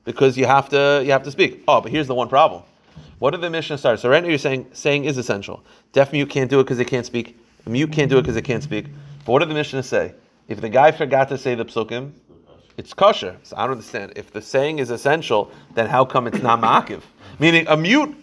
Because 0.04 0.38
you 0.38 0.46
have 0.46 0.70
to 0.70 1.02
you 1.04 1.12
have 1.12 1.24
to 1.24 1.32
speak. 1.32 1.64
Oh, 1.68 1.82
but 1.82 1.92
here's 1.92 2.08
the 2.08 2.16
one 2.16 2.30
problem. 2.30 2.64
What 3.20 3.32
did 3.32 3.42
the 3.42 3.50
Mishnah 3.50 3.80
start? 3.80 4.00
So 4.00 4.10
right 4.10 4.22
now 4.22 4.30
you're 4.30 4.38
saying 4.38 4.68
saying 4.74 5.06
is 5.06 5.18
essential. 5.18 5.64
Deaf 5.92 6.14
mute 6.14 6.30
can't 6.30 6.50
do 6.50 6.60
it 6.60 6.64
because 6.66 6.78
they 6.78 6.86
can't 6.86 7.06
speak. 7.06 7.40
Mute 7.66 7.92
can't 7.92 8.10
do 8.10 8.18
it 8.20 8.22
because 8.22 8.36
they 8.36 8.42
can't 8.42 8.64
speak. 8.64 8.86
But 9.26 9.32
what 9.32 9.40
did 9.40 9.50
the 9.50 9.56
Mishnah 9.56 9.84
say? 9.84 10.14
If 10.48 10.62
the 10.62 10.70
guy 10.70 10.92
forgot 10.92 11.28
to 11.30 11.38
say 11.38 11.56
the 11.56 11.66
psukim, 11.66 12.12
it's 12.78 12.94
kosher. 12.94 13.36
So 13.42 13.58
I 13.58 13.64
don't 13.64 13.72
understand. 13.72 14.14
If 14.16 14.32
the 14.32 14.42
saying 14.42 14.80
is 14.80 14.92
essential, 14.92 15.52
then 15.74 15.88
how 15.88 16.06
come 16.06 16.28
it's 16.28 16.44
not 16.44 16.62
makiv? 16.62 17.02
Meaning 17.40 17.66
a 17.68 17.76
mute 17.76 18.16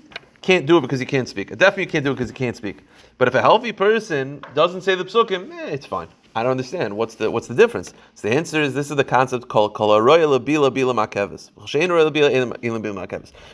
can't 0.42 0.64
do 0.64 0.78
it 0.78 0.83
because 0.83 1.00
he 1.00 1.07
can't 1.07 1.28
speak. 1.28 1.50
A 1.50 1.57
deaf 1.57 1.76
mute 1.76 1.88
can't 1.88 2.04
do 2.04 2.12
it 2.12 2.14
because 2.14 2.30
he 2.30 2.37
can't 2.37 2.57
speak. 2.57 2.78
But 3.18 3.26
if 3.26 3.35
a 3.35 3.40
healthy 3.40 3.72
person 3.72 4.44
doesn't 4.54 4.83
say 4.83 4.94
the 4.94 5.04
psukim, 5.04 5.50
eh, 5.52 5.70
it's 5.70 5.87
fine. 5.87 6.09
I 6.37 6.42
don't 6.42 6.51
understand. 6.51 6.97
What's 6.97 7.14
the 7.14 7.31
what's 7.31 7.47
the 7.47 7.55
difference? 7.55 7.94
So 8.14 8.29
the 8.29 8.35
answer 8.35 8.61
is 8.61 8.75
this 8.75 8.90
is 8.90 8.97
the 8.97 9.05
concept 9.05 9.47
called 9.49 9.75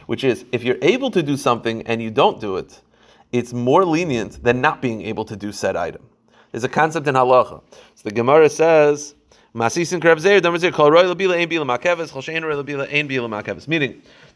which 0.06 0.24
is 0.24 0.44
if 0.52 0.62
you're 0.62 0.78
able 0.80 1.10
to 1.10 1.22
do 1.22 1.36
something 1.36 1.82
and 1.86 2.02
you 2.02 2.10
don't 2.10 2.40
do 2.40 2.56
it, 2.56 2.80
it's 3.32 3.52
more 3.52 3.84
lenient 3.84 4.42
than 4.42 4.62
not 4.62 4.80
being 4.80 5.02
able 5.02 5.26
to 5.26 5.36
do 5.36 5.52
said 5.52 5.76
item. 5.76 6.02
There's 6.52 6.64
a 6.64 6.68
concept 6.68 7.06
in 7.06 7.14
halacha. 7.14 7.62
So 7.94 8.02
the 8.04 8.12
Gemara 8.12 8.48
says. 8.48 9.14
Meaning 9.52 9.72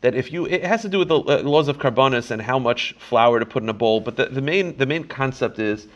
that 0.00 0.14
if 0.16 0.32
you, 0.32 0.46
it 0.46 0.64
has 0.64 0.82
to 0.82 0.88
do 0.88 0.98
with 0.98 1.08
the 1.08 1.20
uh, 1.20 1.42
laws 1.44 1.68
of 1.68 1.78
karbonis 1.78 2.32
and 2.32 2.42
how 2.42 2.58
much 2.58 2.96
flour 2.98 3.38
to 3.38 3.46
put 3.46 3.62
in 3.62 3.68
a 3.68 3.72
bowl. 3.72 4.00
But 4.00 4.16
the, 4.16 4.26
the 4.26 4.42
main, 4.42 4.76
the 4.76 4.86
main 4.86 5.04
concept 5.04 5.60
is 5.60 5.86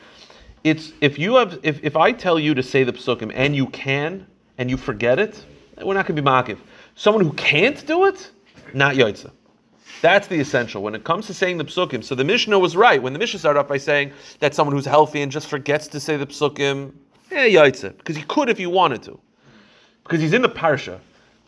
it's 0.64 0.92
if 1.00 1.18
you 1.18 1.36
have 1.36 1.58
if, 1.62 1.82
if 1.84 1.96
I 1.96 2.12
tell 2.12 2.38
you 2.38 2.54
to 2.54 2.62
say 2.62 2.84
the 2.84 2.92
psukim 2.92 3.32
and 3.34 3.54
you 3.56 3.66
can 3.66 4.26
and 4.58 4.70
you 4.70 4.76
forget 4.76 5.18
it, 5.18 5.44
we're 5.84 5.94
not 5.94 6.06
going 6.06 6.16
to 6.16 6.22
be 6.22 6.28
makiv. 6.28 6.58
Someone 6.94 7.24
who 7.24 7.32
can't 7.34 7.86
do 7.86 8.06
it, 8.06 8.30
not 8.74 8.96
yoitza. 8.96 9.30
That's 10.02 10.28
the 10.28 10.40
essential 10.40 10.82
when 10.82 10.94
it 10.94 11.04
comes 11.04 11.26
to 11.26 11.34
saying 11.34 11.58
the 11.58 11.64
psukim. 11.64 12.04
So 12.04 12.14
the 12.14 12.24
Mishnah 12.24 12.58
was 12.58 12.76
right 12.76 13.02
when 13.02 13.12
the 13.12 13.18
Mishnah 13.18 13.40
started 13.40 13.60
off 13.60 13.68
by 13.68 13.78
saying 13.78 14.12
that 14.40 14.54
someone 14.54 14.74
who's 14.76 14.86
healthy 14.86 15.22
and 15.22 15.32
just 15.32 15.48
forgets 15.48 15.88
to 15.88 16.00
say 16.00 16.16
the 16.16 16.26
psukim, 16.26 16.92
eh, 17.32 17.48
yoitza, 17.48 17.96
because 17.98 18.16
he 18.16 18.22
could 18.24 18.48
if 18.48 18.58
he 18.58 18.66
wanted 18.66 19.02
to. 19.04 19.18
because 20.04 20.20
he's 20.20 20.32
in 20.32 20.42
the 20.42 20.48
parsha. 20.48 20.98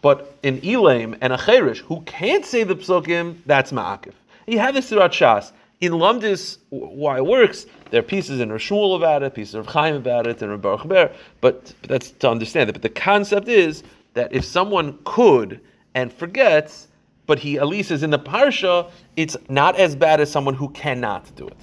But 0.02 0.36
in 0.42 0.64
Elam 0.64 1.16
and 1.20 1.32
Acherish, 1.32 1.78
who 1.78 2.02
can't 2.02 2.44
say 2.44 2.64
the 2.64 2.76
psukim, 2.76 3.36
that's 3.46 3.72
ma'akiv. 3.72 4.12
You 4.46 4.58
have 4.58 4.74
this 4.74 4.88
throughout 4.88 5.12
Shas. 5.12 5.52
In 5.80 5.92
Lumdis, 5.92 6.58
why 6.68 7.16
it 7.16 7.24
works, 7.24 7.64
there 7.90 8.00
are 8.00 8.02
pieces 8.02 8.40
in 8.40 8.50
Rashul 8.50 8.96
about 8.96 9.22
it, 9.22 9.34
pieces 9.34 9.54
of 9.54 9.66
Chaim 9.66 9.96
about 9.96 10.26
it, 10.26 10.42
and 10.42 10.60
Baruch 10.60 10.86
Ber, 10.86 11.10
but 11.40 11.72
that's 11.88 12.10
to 12.10 12.30
understand 12.30 12.68
it. 12.68 12.74
But 12.74 12.82
the 12.82 12.90
concept 12.90 13.48
is 13.48 13.82
that 14.12 14.32
if 14.32 14.44
someone 14.44 14.98
could 15.04 15.60
and 15.94 16.12
forgets, 16.12 16.88
but 17.26 17.38
he 17.38 17.58
at 17.58 17.66
least 17.66 17.90
is 17.90 18.02
in 18.02 18.10
the 18.10 18.18
parsha, 18.18 18.90
it's 19.16 19.36
not 19.48 19.76
as 19.76 19.96
bad 19.96 20.20
as 20.20 20.30
someone 20.30 20.54
who 20.54 20.68
cannot 20.70 21.34
do 21.34 21.46
it. 21.46 21.56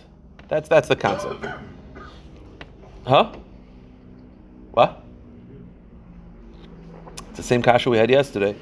That's 0.47 0.67
that's 0.67 0.87
the 0.87 0.95
concept. 0.95 1.45
Huh? 3.05 3.33
What? 4.71 5.03
It's 7.29 7.37
the 7.37 7.43
same 7.43 7.61
kasha 7.61 7.89
we 7.89 7.97
had 7.97 8.09
yesterday. 8.09 8.55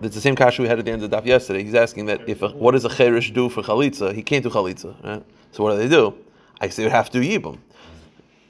It's 0.00 0.14
the 0.14 0.20
same 0.20 0.36
kasha 0.36 0.60
we 0.60 0.68
had 0.68 0.78
at 0.78 0.84
the 0.84 0.90
end 0.90 1.02
of 1.02 1.10
the 1.10 1.16
daf 1.16 1.24
yesterday. 1.24 1.62
He's 1.62 1.74
asking 1.74 2.06
that 2.06 2.28
if 2.28 2.42
a, 2.42 2.48
what 2.48 2.72
does 2.72 2.84
a 2.84 2.88
cherish 2.88 3.30
do 3.30 3.48
for 3.48 3.62
chalitza? 3.62 4.14
He 4.14 4.22
can't 4.22 4.42
do 4.42 4.50
chalitza, 4.50 5.02
right? 5.04 5.24
So 5.52 5.62
what 5.62 5.72
do 5.72 5.78
they 5.78 5.88
do? 5.88 6.14
I 6.60 6.68
say 6.68 6.82
you 6.82 6.90
have 6.90 7.10
to 7.10 7.18
yibum. 7.18 7.58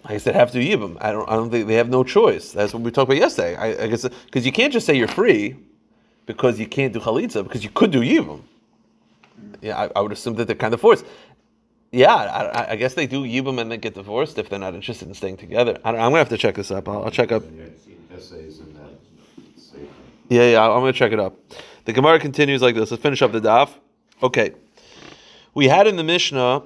I 0.05 0.19
said 0.19 0.35
have 0.35 0.51
to 0.53 0.59
yibum. 0.59 0.99
I 1.01 1.13
don't. 1.13 1.29
I 1.29 1.35
don't 1.35 1.51
think 1.51 1.67
they 1.67 1.75
have 1.75 1.89
no 1.89 2.05
choice. 2.05 2.53
That's 2.53 2.75
what 2.75 2.83
we 2.83 2.91
talked 2.91 3.11
about 3.11 3.19
yesterday. 3.19 3.57
I, 3.57 3.85
I 3.85 3.87
guess 3.87 4.07
because 4.27 4.45
you 4.45 4.53
can't 4.53 4.73
just 4.73 4.85
say 4.85 4.95
you're 4.95 5.09
free 5.09 5.57
because 6.27 6.61
you 6.61 6.67
can't 6.67 6.93
do 6.93 7.01
chalitza 7.01 7.43
because 7.43 7.65
you 7.65 7.71
could 7.71 7.91
do 7.91 8.01
yibum. 8.01 8.43
Yeah, 9.63 9.79
I, 9.79 9.91
I, 9.97 10.01
would 10.01 10.13
assume 10.13 10.35
that 10.35 10.47
they're 10.47 10.57
kind 10.57 10.75
of 10.75 10.81
forced. 10.81 11.07
Yeah, 11.91 12.15
I, 12.15 12.73
I, 12.73 12.77
guess 12.77 12.95
they 12.95 13.07
do 13.07 13.25
yibum 13.25 13.61
and 13.61 13.71
then 13.71 13.81
get 13.81 13.95
divorced 13.95 14.37
if 14.39 14.49
they're 14.49 14.59
not 14.59 14.75
interested 14.75 15.09
in 15.09 15.15
staying 15.15 15.39
together. 15.39 15.79
I 15.85 15.91
am 15.91 15.95
gonna 15.97 16.19
have 16.19 16.29
to 16.31 16.39
check 16.39 16.57
this 16.57 16.71
up. 16.71 16.89
I'll, 16.89 17.05
I'll 17.05 17.11
check 17.11 17.33
up. 17.33 17.43
Yeah, 20.29 20.51
yeah, 20.51 20.63
I'm 20.63 20.81
gonna 20.81 20.93
check 20.93 21.13
it 21.13 21.21
up. 21.21 21.37
The 21.85 21.93
Gemara 21.93 22.19
continues 22.19 22.63
like 22.63 22.75
this. 22.75 22.91
Let's 22.91 23.03
finish 23.03 23.21
up 23.21 23.33
the 23.33 23.41
daf. 23.41 23.71
Okay, 24.23 24.53
we 25.55 25.69
had 25.69 25.87
in 25.87 25.97
the 25.97 26.05
Mishnah 26.05 26.63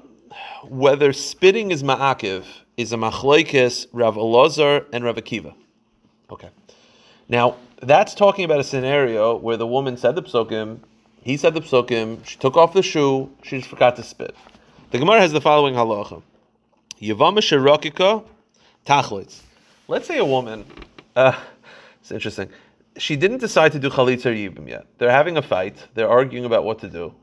whether 0.65 1.13
spitting 1.13 1.71
is 1.71 1.83
ma'akiv 1.83 2.45
is 2.77 2.93
a 2.93 2.97
machlokes 2.97 3.87
Rav 3.93 4.15
Elazar 4.15 4.87
and 4.93 5.05
Rav 5.05 5.17
Akiva. 5.17 5.55
Okay, 6.31 6.51
now 7.29 7.57
that's 7.83 8.15
talking 8.15 8.45
about 8.45 8.61
a 8.61 8.65
scenario 8.65 9.37
where 9.37 9.57
the 9.57 9.67
woman 9.67 9.97
said 9.97 10.15
the 10.15 10.23
psukim, 10.23 10.81
he 11.21 11.37
said 11.37 11.55
the 11.55 11.61
psukim, 11.61 12.25
she 12.25 12.39
took 12.39 12.57
off 12.57 12.73
the 12.73 12.83
shoe, 12.83 13.31
she 13.43 13.59
just 13.59 13.69
forgot 13.69 13.97
to 13.97 14.03
spit. 14.03 14.37
The 14.91 14.99
Gemara 14.99 15.21
has 15.21 15.33
the 15.33 15.41
following 15.41 15.75
halacha: 15.75 16.23
Yavama 17.01 17.41
sherakika 17.41 18.25
tachlitz. 18.87 19.41
Let's 19.89 20.07
say 20.07 20.19
a 20.19 20.25
woman. 20.25 20.65
Uh, 21.17 21.33
it's 22.01 22.13
interesting. 22.13 22.51
She 22.99 23.17
didn't 23.17 23.39
decide 23.39 23.73
to 23.73 23.79
do 23.79 23.89
chalitza 23.89 24.27
or 24.27 24.35
yibim 24.35 24.69
yet. 24.69 24.87
They're 24.99 25.11
having 25.11 25.37
a 25.37 25.43
fight. 25.43 25.77
They're 25.95 26.09
arguing 26.09 26.45
about 26.45 26.65
what 26.65 26.79
to 26.81 26.89
do. 26.89 27.15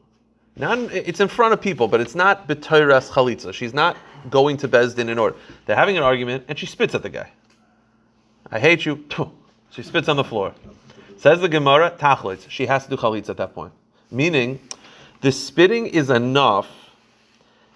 Not, 0.57 0.79
it's 0.93 1.19
in 1.19 1.27
front 1.27 1.53
of 1.53 1.59
people, 1.59 1.88
but 1.88 1.99
it's 1.99 2.15
not 2.15 2.47
b'toiras 2.47 3.09
chalitza. 3.09 3.53
She's 3.53 3.73
not 3.73 3.97
going 4.29 4.55
to 4.57 4.67
Bezdin 4.69 5.09
in 5.09 5.19
order. 5.19 5.35
They're 5.65 5.75
having 5.75 5.97
an 5.97 6.03
argument, 6.03 6.45
and 6.47 6.57
she 6.57 6.65
spits 6.65 6.95
at 6.95 7.03
the 7.03 7.09
guy. 7.09 7.29
I 8.51 8.59
hate 8.59 8.85
you. 8.85 9.05
She 9.71 9.83
spits 9.83 10.07
on 10.07 10.15
the 10.15 10.23
floor. 10.23 10.53
Says 11.17 11.41
the 11.41 11.49
Gemara, 11.49 11.91
tachlitz. 11.99 12.49
She 12.49 12.65
has 12.67 12.85
to 12.85 12.89
do 12.91 12.95
chalitz 12.95 13.29
at 13.29 13.38
that 13.38 13.53
point. 13.53 13.73
Meaning, 14.11 14.59
the 15.21 15.31
spitting 15.31 15.88
is 15.88 16.09
enough 16.09 16.69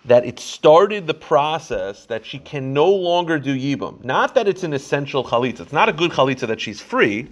that 0.05 0.25
it 0.25 0.39
started 0.39 1.07
the 1.07 1.13
process 1.13 2.05
that 2.05 2.25
she 2.25 2.39
can 2.39 2.73
no 2.73 2.89
longer 2.89 3.38
do 3.38 3.53
yibum. 3.57 4.03
Not 4.05 4.35
that 4.35 4.47
it's 4.47 4.63
an 4.63 4.71
essential 4.71 5.25
chalitza. 5.25 5.62
It's 5.62 5.73
not 5.73 5.89
a 5.89 5.93
good 5.93 6.12
chalitza 6.12 6.47
that 6.47 6.62
she's 6.62 6.79
free, 6.79 7.27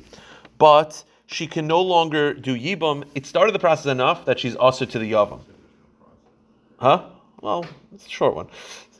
but 0.58 1.04
she 1.28 1.48
can 1.48 1.67
no 1.67 1.82
longer 1.82 2.34
do 2.34 2.58
yibum. 2.58 3.06
It 3.15 3.26
started 3.26 3.54
the 3.54 3.60
process 3.60 3.88
enough 3.88 4.26
that 4.26 4.39
she's 4.39 4.56
also 4.56 4.86
to 4.86 5.00
the 5.00 5.12
yavam. 5.12 5.41
Huh? 6.78 7.06
Well, 7.41 7.65
it's 7.93 8.06
a 8.06 8.10
short 8.10 8.36
one. 8.36 8.48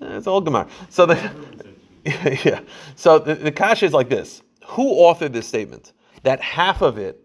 It's 0.02 0.28
all 0.28 0.42
Gemara. 0.42 0.68
So 0.90 1.06
the 1.06 1.32
yeah. 2.06 2.62
So 2.96 3.20
the, 3.20 3.36
the 3.36 3.78
is 3.82 3.94
like 3.94 4.10
this 4.10 4.42
who 4.68 4.96
authored 4.96 5.32
this 5.32 5.48
statement? 5.48 5.94
That 6.24 6.42
half 6.42 6.82
of 6.82 6.98
it, 6.98 7.24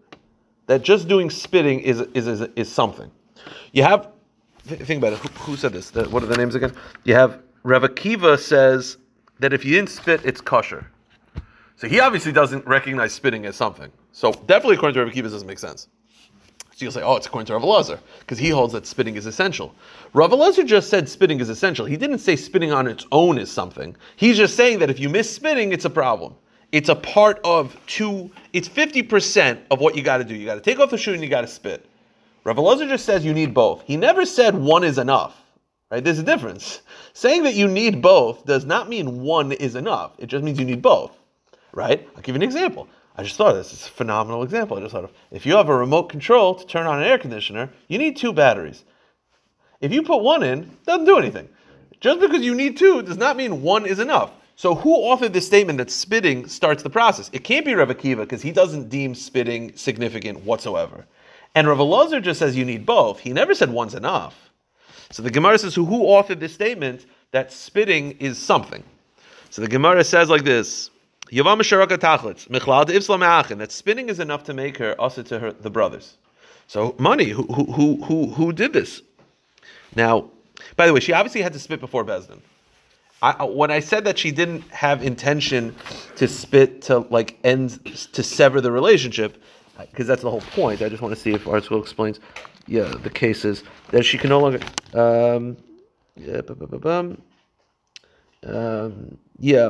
that 0.67 0.81
just 0.81 1.07
doing 1.07 1.29
spitting 1.29 1.79
is 1.81 2.01
is 2.13 2.27
is, 2.27 2.41
is 2.55 2.71
something. 2.71 3.11
You 3.73 3.83
have 3.83 4.09
think 4.65 4.99
about 4.99 5.13
it. 5.13 5.19
Who, 5.19 5.27
who 5.51 5.57
said 5.57 5.73
this? 5.73 5.89
The, 5.89 6.05
what 6.05 6.23
are 6.23 6.27
the 6.27 6.37
names 6.37 6.55
again? 6.55 6.73
You 7.03 7.15
have 7.15 7.41
Rav 7.63 7.83
Akiva 7.83 8.39
says 8.39 8.97
that 9.39 9.53
if 9.53 9.65
you 9.65 9.73
didn't 9.75 9.89
spit, 9.89 10.21
it's 10.23 10.41
kosher. 10.41 10.87
So 11.75 11.87
he 11.87 11.99
obviously 11.99 12.31
doesn't 12.31 12.65
recognize 12.65 13.13
spitting 13.13 13.45
as 13.45 13.55
something. 13.55 13.91
So 14.13 14.31
definitely 14.31 14.75
according 14.75 14.93
to 14.93 15.03
Rav 15.03 15.13
Akiva, 15.13 15.23
doesn't 15.23 15.47
make 15.47 15.59
sense. 15.59 15.89
So 16.75 16.85
you'll 16.85 16.91
say, 16.91 17.03
oh, 17.03 17.17
it's 17.17 17.27
according 17.27 17.47
to 17.47 17.53
Rav 17.53 17.63
Elazar, 17.63 17.99
because 18.21 18.37
he 18.37 18.49
holds 18.49 18.73
that 18.73 18.87
spitting 18.87 19.15
is 19.15 19.25
essential. 19.25 19.75
Rav 20.13 20.31
Elazar 20.31 20.65
just 20.65 20.89
said 20.89 21.09
spitting 21.09 21.39
is 21.39 21.49
essential. 21.49 21.85
He 21.85 21.97
didn't 21.97 22.19
say 22.19 22.35
spitting 22.35 22.71
on 22.71 22.87
its 22.87 23.05
own 23.11 23.37
is 23.37 23.51
something. 23.51 23.95
He's 24.15 24.37
just 24.37 24.55
saying 24.55 24.79
that 24.79 24.89
if 24.89 24.99
you 24.99 25.09
miss 25.09 25.29
spitting, 25.29 25.73
it's 25.73 25.85
a 25.85 25.89
problem 25.89 26.35
it's 26.73 26.89
a 26.89 26.95
part 26.95 27.39
of 27.43 27.79
two, 27.85 28.31
it's 28.51 28.67
50% 28.67 29.59
of 29.69 29.79
what 29.79 29.95
you 29.95 30.01
got 30.01 30.17
to 30.17 30.23
do. 30.23 30.33
You 30.33 30.45
got 30.45 30.55
to 30.55 30.61
take 30.61 30.79
off 30.79 30.89
the 30.89 30.97
shoe 30.97 31.13
and 31.13 31.21
you 31.21 31.29
got 31.29 31.41
to 31.41 31.47
spit. 31.47 31.85
Rav 32.43 32.57
Elazar 32.57 32.89
just 32.89 33.05
says 33.05 33.23
you 33.23 33.31
need 33.31 33.53
both. 33.53 33.83
He 33.83 33.95
never 33.95 34.25
said 34.25 34.55
one 34.55 34.83
is 34.83 34.97
enough. 34.97 35.39
Right? 35.91 36.03
There's 36.03 36.17
a 36.17 36.23
difference. 36.23 36.81
Saying 37.13 37.43
that 37.43 37.53
you 37.53 37.67
need 37.67 38.01
both 38.01 38.43
does 38.45 38.65
not 38.65 38.89
mean 38.89 39.21
one 39.21 39.51
is 39.51 39.75
enough. 39.75 40.13
It 40.17 40.25
just 40.25 40.43
means 40.43 40.59
you 40.59 40.65
need 40.65 40.81
both. 40.81 41.15
Right? 41.73 42.09
I'll 42.15 42.23
give 42.23 42.35
you 42.35 42.41
an 42.41 42.43
example. 42.43 42.87
I 43.15 43.23
just 43.23 43.35
thought 43.35 43.53
this. 43.53 43.71
It's 43.73 43.87
a 43.87 43.91
phenomenal 43.91 44.43
example. 44.43 44.77
I 44.77 44.81
just 44.81 44.93
thought 44.93 45.03
of 45.03 45.11
if 45.31 45.45
you 45.45 45.55
have 45.55 45.69
a 45.69 45.75
remote 45.75 46.09
control 46.09 46.55
to 46.55 46.65
turn 46.65 46.87
on 46.87 46.99
an 46.99 47.07
air 47.07 47.17
conditioner, 47.17 47.69
you 47.87 47.97
need 47.97 48.17
two 48.17 48.33
batteries. 48.33 48.83
If 49.81 49.91
you 49.93 50.01
put 50.01 50.23
one 50.23 50.43
in, 50.43 50.77
doesn't 50.85 51.05
do 51.05 51.17
anything. 51.17 51.47
Just 51.99 52.19
because 52.19 52.41
you 52.41 52.55
need 52.55 52.77
two 52.77 53.01
does 53.01 53.17
not 53.17 53.37
mean 53.37 53.61
one 53.61 53.85
is 53.85 53.99
enough. 53.99 54.31
So 54.55 54.75
who 54.75 54.97
authored 54.97 55.33
this 55.33 55.47
statement 55.47 55.77
that 55.77 55.91
spitting 55.91 56.47
starts 56.47 56.83
the 56.83 56.89
process? 56.89 57.29
It 57.33 57.43
can't 57.43 57.65
be 57.65 57.73
Rav 57.73 57.89
Akiva 57.89 58.21
because 58.21 58.41
he 58.41 58.51
doesn't 58.51 58.89
deem 58.89 59.15
spitting 59.15 59.75
significant 59.75 60.43
whatsoever. 60.43 61.05
And 61.55 61.67
Rav 61.67 61.79
Elazar 61.79 62.21
just 62.21 62.39
says 62.39 62.55
you 62.55 62.65
need 62.65 62.85
both. 62.85 63.19
He 63.19 63.33
never 63.33 63.53
said 63.53 63.69
one's 63.69 63.95
enough. 63.95 64.51
So 65.11 65.21
the 65.21 65.29
Gemara 65.29 65.57
says, 65.59 65.75
who, 65.75 65.85
who 65.85 66.03
authored 66.05 66.39
this 66.39 66.53
statement 66.53 67.05
that 67.31 67.51
spitting 67.51 68.13
is 68.13 68.37
something? 68.37 68.83
So 69.49 69.61
the 69.61 69.67
Gemara 69.67 70.03
says 70.03 70.29
like 70.29 70.43
this. 70.43 70.89
That 73.57 73.71
spinning 73.71 74.09
is 74.09 74.19
enough 74.19 74.43
to 74.43 74.53
make 74.53 74.77
her 74.77 74.99
also 74.99 75.23
to 75.23 75.39
her 75.39 75.51
the 75.51 75.69
brothers. 75.69 76.17
So 76.67 76.95
money, 76.99 77.29
who 77.29 77.43
who 77.43 78.03
who 78.03 78.27
who 78.27 78.53
did 78.53 78.73
this? 78.73 79.01
Now, 79.95 80.29
by 80.75 80.87
the 80.87 80.93
way, 80.93 80.99
she 80.99 81.13
obviously 81.13 81.41
had 81.41 81.53
to 81.53 81.59
spit 81.59 81.79
before 81.79 82.03
Bezdin. 82.03 82.39
I, 83.21 83.45
when 83.45 83.71
I 83.71 83.79
said 83.79 84.03
that 84.03 84.19
she 84.19 84.31
didn't 84.31 84.63
have 84.69 85.01
intention 85.01 85.75
to 86.17 86.27
spit 86.27 86.81
to 86.83 86.99
like 86.99 87.39
end 87.43 87.83
to 88.13 88.21
sever 88.21 88.59
the 88.59 88.71
relationship, 88.71 89.41
because 89.79 90.07
that's 90.07 90.21
the 90.21 90.29
whole 90.29 90.41
point. 90.41 90.81
I 90.81 90.89
just 90.89 91.01
want 91.01 91.15
to 91.15 91.19
see 91.19 91.33
if 91.33 91.45
ArtScroll 91.45 91.81
explains. 91.81 92.19
Yeah, 92.67 92.93
the 93.01 93.09
case 93.09 93.45
is 93.45 93.63
that 93.91 94.03
she 94.03 94.17
can 94.17 94.29
no 94.29 94.39
longer. 94.39 94.59
Um, 94.93 95.57
yeah, 96.15 96.41
um, 98.45 99.17
yeah. 99.39 99.69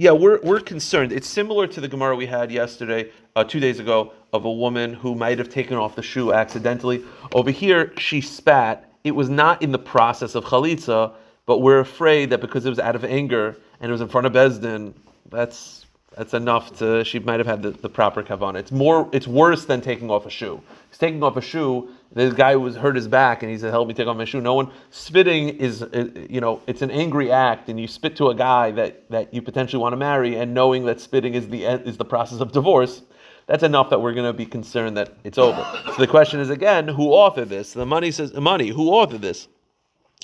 Yeah, 0.00 0.12
we're, 0.12 0.40
we're 0.42 0.60
concerned. 0.60 1.12
It's 1.12 1.28
similar 1.28 1.66
to 1.66 1.80
the 1.80 1.88
Gemara 1.88 2.14
we 2.14 2.26
had 2.26 2.52
yesterday, 2.52 3.10
uh, 3.34 3.44
two 3.44 3.58
days 3.58 3.80
ago, 3.80 4.12
of 4.32 4.44
a 4.44 4.52
woman 4.52 4.94
who 4.94 5.14
might 5.14 5.38
have 5.38 5.48
taken 5.48 5.76
off 5.76 5.96
the 5.96 6.02
shoe 6.02 6.32
accidentally. 6.32 7.04
Over 7.34 7.50
here, 7.50 7.92
she 7.98 8.20
spat. 8.20 8.90
It 9.02 9.10
was 9.12 9.28
not 9.28 9.60
in 9.60 9.72
the 9.72 9.78
process 9.78 10.34
of 10.34 10.44
chalitza 10.44 11.14
but 11.48 11.62
we're 11.62 11.80
afraid 11.80 12.28
that 12.28 12.42
because 12.42 12.66
it 12.66 12.68
was 12.68 12.78
out 12.78 12.94
of 12.94 13.06
anger 13.06 13.56
and 13.80 13.88
it 13.88 13.92
was 13.92 14.02
in 14.02 14.08
front 14.08 14.26
of 14.26 14.34
Bezdin, 14.34 14.92
that's 15.30 15.86
that's 16.14 16.34
enough 16.34 16.76
to 16.76 17.02
she 17.04 17.18
might 17.20 17.40
have 17.40 17.46
had 17.46 17.62
the, 17.62 17.70
the 17.70 17.88
proper 17.88 18.22
kavanah. 18.22 18.56
It's 18.58 18.70
more 18.70 19.08
it's 19.12 19.26
worse 19.26 19.64
than 19.64 19.80
taking 19.80 20.10
off 20.10 20.26
a 20.26 20.30
shoe. 20.30 20.60
Taking 20.98 21.22
off 21.22 21.38
a 21.38 21.40
shoe. 21.40 21.88
This 22.12 22.32
guy 22.32 22.56
was 22.56 22.74
hurt 22.74 22.96
his 22.96 23.06
back 23.06 23.42
and 23.42 23.52
he 23.52 23.58
said, 23.58 23.70
"Help 23.70 23.86
me 23.86 23.94
take 23.94 24.06
off 24.06 24.16
my 24.16 24.24
shoe." 24.24 24.40
No 24.40 24.54
one 24.54 24.70
spitting 24.90 25.50
is 25.50 25.84
you 26.30 26.40
know 26.40 26.62
it's 26.66 26.82
an 26.82 26.90
angry 26.90 27.30
act, 27.30 27.68
and 27.68 27.78
you 27.78 27.86
spit 27.86 28.16
to 28.16 28.28
a 28.28 28.34
guy 28.34 28.70
that, 28.72 29.08
that 29.10 29.32
you 29.34 29.42
potentially 29.42 29.80
want 29.80 29.92
to 29.92 29.98
marry, 29.98 30.36
and 30.36 30.54
knowing 30.54 30.86
that 30.86 31.00
spitting 31.00 31.34
is 31.34 31.48
the 31.48 31.64
is 31.64 31.96
the 31.98 32.04
process 32.04 32.40
of 32.40 32.52
divorce. 32.52 33.02
That's 33.46 33.62
enough 33.62 33.88
that 33.90 34.00
we're 34.00 34.12
going 34.12 34.26
to 34.26 34.36
be 34.36 34.44
concerned 34.44 34.96
that 34.98 35.14
it's 35.24 35.38
over. 35.38 35.66
So 35.86 35.94
the 35.98 36.06
question 36.06 36.38
is 36.40 36.50
again, 36.50 36.86
who 36.86 37.08
authored 37.08 37.48
this? 37.48 37.72
The 37.72 37.86
money 37.86 38.10
says, 38.10 38.34
money. 38.34 38.68
Who 38.68 38.90
authored 38.90 39.22
this? 39.22 39.48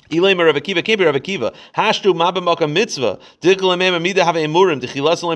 Ilay 0.09 0.37
Rav 0.37 0.55
Akiva, 0.55 0.83
can't 0.83 0.99
be 0.99 1.05
Rav 1.05 1.15
Akiva. 1.15 1.53
Hashtu 1.75 2.13
mabamaka 2.13 2.71
mitzvah. 2.71 3.19
Dikla 3.41 3.77
mema 3.77 4.01
mida 4.01 4.23
have 4.23 4.35
emurim. 4.35 4.81
Dichilas 4.81 5.23
le 5.23 5.35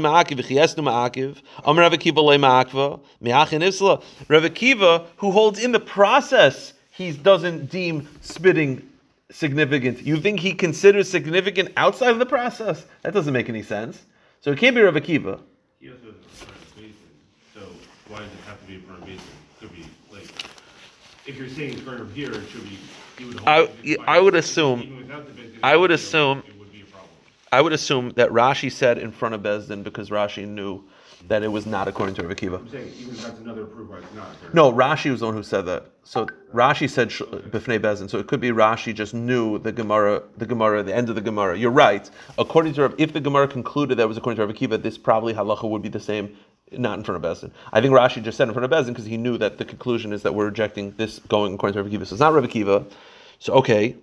Rav 1.79 1.91
le. 1.93 2.99
Me'achin. 3.21 4.01
Rav 4.29 5.03
who 5.17 5.31
holds 5.31 5.63
in 5.63 5.71
the 5.71 5.79
process, 5.79 6.73
he 6.91 7.11
doesn't 7.11 7.69
deem 7.69 8.07
spitting 8.21 8.87
significant. 9.31 10.01
You 10.01 10.17
think 10.17 10.39
he 10.39 10.53
considers 10.53 11.09
significant 11.09 11.71
outside 11.77 12.11
of 12.11 12.19
the 12.19 12.25
process? 12.25 12.85
That 13.03 13.13
doesn't 13.13 13.33
make 13.33 13.49
any 13.49 13.63
sense. 13.63 14.03
So 14.41 14.51
it 14.51 14.59
can't 14.59 14.75
be 14.75 14.81
Rav 14.81 14.95
Akiva. 14.95 15.39
why 18.07 18.19
does 18.19 18.27
it 18.27 18.39
have 18.47 18.59
to 18.59 18.67
be 18.67 18.75
in 18.75 18.81
front 18.81 19.01
of 19.01 19.07
Beis 19.07 19.17
Din? 19.17 19.23
Could 19.59 19.75
be 19.75 19.85
like, 20.11 20.27
if 21.25 21.37
you're 21.37 21.49
saying 21.49 21.73
it's 21.73 21.87
over 21.87 22.05
here, 22.13 22.31
it 22.31 22.49
should 22.49 22.63
be, 22.63 22.77
I- 23.45 23.61
it 23.61 23.71
yeah, 23.83 23.95
by- 23.97 24.15
I 24.17 24.19
would 24.19 24.35
assume- 24.35 24.81
even 24.81 24.97
without 24.97 25.25
the 25.27 25.31
Beis 25.33 25.51
Din, 25.51 25.59
I 25.63 25.75
would 25.75 25.91
assume- 25.91 26.43
It 26.47 26.59
would 26.59 26.71
be 26.71 26.81
a 26.81 26.85
problem. 26.85 27.09
I 27.51 27.61
would 27.61 27.73
assume 27.73 28.11
that 28.15 28.29
Rashi 28.29 28.71
said 28.71 28.97
in 28.97 29.11
front 29.11 29.35
of 29.35 29.41
Bezdin 29.41 29.83
because 29.83 30.09
Rashi 30.09 30.47
knew 30.47 30.83
that 31.27 31.43
it 31.43 31.51
was 31.51 31.65
not 31.65 31.87
according 31.87 32.15
to 32.15 32.23
Rav 32.23 32.35
Akiva. 32.35 32.59
I'm 32.59 32.69
saying, 32.69 32.91
even 32.97 33.13
if 33.13 33.21
that's 33.21 33.39
another 33.39 33.65
proof 33.65 33.89
why 33.89 33.97
it's 33.97 34.13
not. 34.15 34.53
No, 34.53 34.71
Rashi 34.71 35.11
was 35.11 35.19
the 35.19 35.25
one 35.25 35.35
who 35.35 35.43
said 35.43 35.65
that. 35.65 35.87
So 36.05 36.27
Rashi 36.53 36.89
said 36.89 37.09
b'fnei 37.09 37.77
Bezdin. 37.77 38.09
So 38.09 38.19
it 38.19 38.27
could 38.27 38.39
be 38.39 38.49
Rashi 38.51 38.95
just 38.95 39.13
knew 39.13 39.59
the 39.59 39.71
Gemara, 39.71 40.23
the 40.37 40.45
Gemara, 40.45 40.81
the 40.81 40.95
end 40.95 41.09
of 41.09 41.15
the 41.15 41.21
Gemara. 41.21 41.57
You're 41.57 41.71
right. 41.71 42.09
According 42.37 42.73
to 42.75 42.83
Rav, 42.83 42.95
if 42.97 43.11
the 43.13 43.19
Gemara 43.19 43.47
concluded 43.47 43.97
that 43.97 44.03
it 44.03 44.07
was 44.07 44.17
according 44.17 44.37
to 44.37 44.45
Rav 44.45 44.55
Akiva, 44.55 44.81
this 44.81 44.97
probably 44.97 45.33
halacha 45.33 45.69
would 45.69 45.81
be 45.81 45.89
the 45.89 45.99
same, 45.99 46.35
not 46.71 46.97
in 46.97 47.03
front 47.03 47.23
of 47.23 47.31
Bezdin. 47.31 47.51
I 47.73 47.81
think 47.81 47.93
Rashi 47.93 48.23
just 48.23 48.37
said 48.37 48.47
in 48.47 48.53
front 48.53 48.65
of 48.65 48.71
Bezdin 48.71 48.89
because 48.89 49.05
he 49.05 49.17
knew 49.17 49.37
that 49.37 49.57
the 49.57 49.65
conclusion 49.65 50.13
is 50.13 50.23
that 50.23 50.35
we're 50.35 50.45
rejecting 50.45 50.91
this 50.97 51.19
going 51.19 51.53
according 51.53 51.73
to 51.73 51.83
Rav 51.83 51.91
Akiva. 51.91 52.05
So 52.05 52.13
it's 52.13 52.19
not 52.19 52.33
Rav 52.33 52.43
Akiva. 52.43 52.89
So 53.39 53.53
okay. 53.53 53.95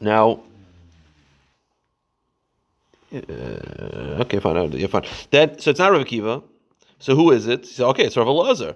Now 0.00 0.40
uh, 3.12 4.22
okay, 4.22 4.38
fine. 4.38 4.72
Yeah, 4.72 4.86
fine. 4.86 5.04
Then, 5.30 5.58
so 5.58 5.70
it's 5.70 5.80
not 5.80 5.90
Rav 5.92 6.04
Akiva. 6.04 6.42
So 7.00 7.16
who 7.16 7.30
is 7.30 7.46
it? 7.46 7.66
So 7.66 7.88
okay, 7.88 8.04
it's 8.04 8.16
Rav 8.16 8.26
Elazar. 8.26 8.74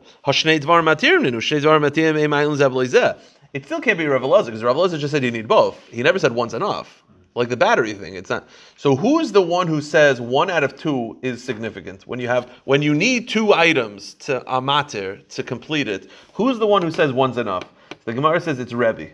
It 3.53 3.65
still 3.67 3.81
can't 3.81 3.99
be 3.99 4.07
Rav 4.07 4.23
Elazar 4.23 4.47
because 4.47 4.65
Rav 4.65 4.77
Elazar 4.77 4.99
just 4.99 5.13
said 5.13 5.23
you 5.23 5.31
need 5.31 5.47
both. 5.47 5.79
He 5.89 6.03
never 6.03 6.19
said 6.19 6.33
one's 6.33 6.55
enough. 6.55 7.05
Like 7.35 7.49
the 7.49 7.57
battery 7.57 7.95
thing, 7.95 8.15
it's 8.15 8.31
not. 8.31 8.49
So 8.77 8.95
who 8.95 9.19
is 9.19 9.33
the 9.33 9.43
one 9.43 9.67
who 9.67 9.81
says 9.81 10.21
one 10.21 10.51
out 10.51 10.63
of 10.63 10.77
two 10.77 11.19
is 11.23 11.43
significant 11.43 12.07
when 12.07 12.21
you 12.21 12.29
have 12.29 12.49
when 12.65 12.81
you 12.81 12.95
need 12.95 13.29
two 13.29 13.53
items 13.53 14.15
to 14.15 14.41
amatir 14.47 15.27
to 15.29 15.43
complete 15.43 15.89
it? 15.89 16.11
Who's 16.35 16.59
the 16.59 16.67
one 16.67 16.83
who 16.83 16.93
says 16.93 17.13
one's 17.13 17.39
enough? 17.39 17.65
The 18.05 18.13
Gemara 18.13 18.41
says 18.41 18.61
it's 18.61 18.73
Rebbe. 18.73 19.09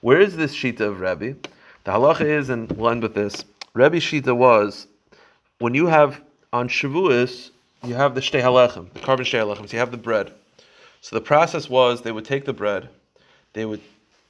Where 0.00 0.20
is 0.20 0.36
this 0.36 0.54
shita 0.54 0.80
of 0.80 1.00
Rebbe? 1.00 1.36
The 1.84 1.92
halacha 1.92 2.22
is, 2.22 2.48
and 2.48 2.70
we'll 2.72 2.90
end 2.90 3.02
with 3.02 3.14
this. 3.14 3.44
Rebbe 3.74 3.96
shita 3.96 4.34
was 4.34 4.86
when 5.58 5.74
you 5.74 5.86
have 5.86 6.22
on 6.52 6.68
Shavuos, 6.68 7.50
you 7.84 7.94
have 7.94 8.14
the 8.14 8.20
shtei 8.20 8.42
the 8.92 9.00
carbon 9.00 9.26
shtei. 9.26 9.56
So 9.56 9.72
you 9.72 9.78
have 9.78 9.90
the 9.90 9.96
bread. 9.98 10.32
So 11.02 11.14
the 11.14 11.20
process 11.20 11.68
was 11.68 12.02
they 12.02 12.12
would 12.12 12.24
take 12.24 12.46
the 12.46 12.52
bread, 12.52 12.88
they 13.52 13.64
would 13.66 13.80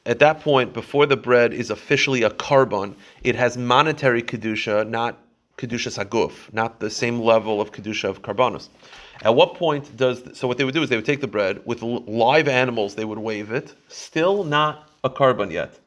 at 0.06 0.20
that 0.20 0.40
point 0.40 0.72
before 0.72 1.04
the 1.04 1.16
bread 1.16 1.52
is 1.52 1.70
officially 1.70 2.22
a 2.22 2.30
carbon, 2.30 2.94
it 3.22 3.34
has 3.34 3.58
monetary 3.58 4.22
kedusha, 4.22 4.88
not 4.88 5.18
kedusha 5.58 5.90
saguf, 5.92 6.52
not 6.52 6.80
the 6.80 6.90
same 6.90 7.20
level 7.20 7.60
of 7.60 7.72
kedusha 7.72 8.08
of 8.08 8.22
carbonos. 8.22 8.68
At 9.22 9.34
what 9.34 9.54
point 9.54 9.96
does 9.96 10.22
so? 10.38 10.46
What 10.46 10.58
they 10.58 10.64
would 10.64 10.74
do 10.74 10.82
is 10.82 10.90
they 10.90 10.96
would 10.96 11.06
take 11.06 11.20
the 11.20 11.26
bread 11.26 11.60
with 11.64 11.82
live 11.82 12.48
animals. 12.48 12.94
They 12.94 13.04
would 13.04 13.18
wave 13.18 13.50
it, 13.50 13.74
still 13.88 14.44
not 14.44 14.90
a 15.02 15.10
carbon 15.10 15.50
yet. 15.50 15.78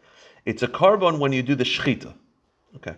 It's 0.45 0.63
a 0.63 0.67
carbon 0.67 1.19
when 1.19 1.32
you 1.32 1.43
do 1.43 1.55
the 1.55 1.63
shechita. 1.63 2.13
Okay. 2.77 2.95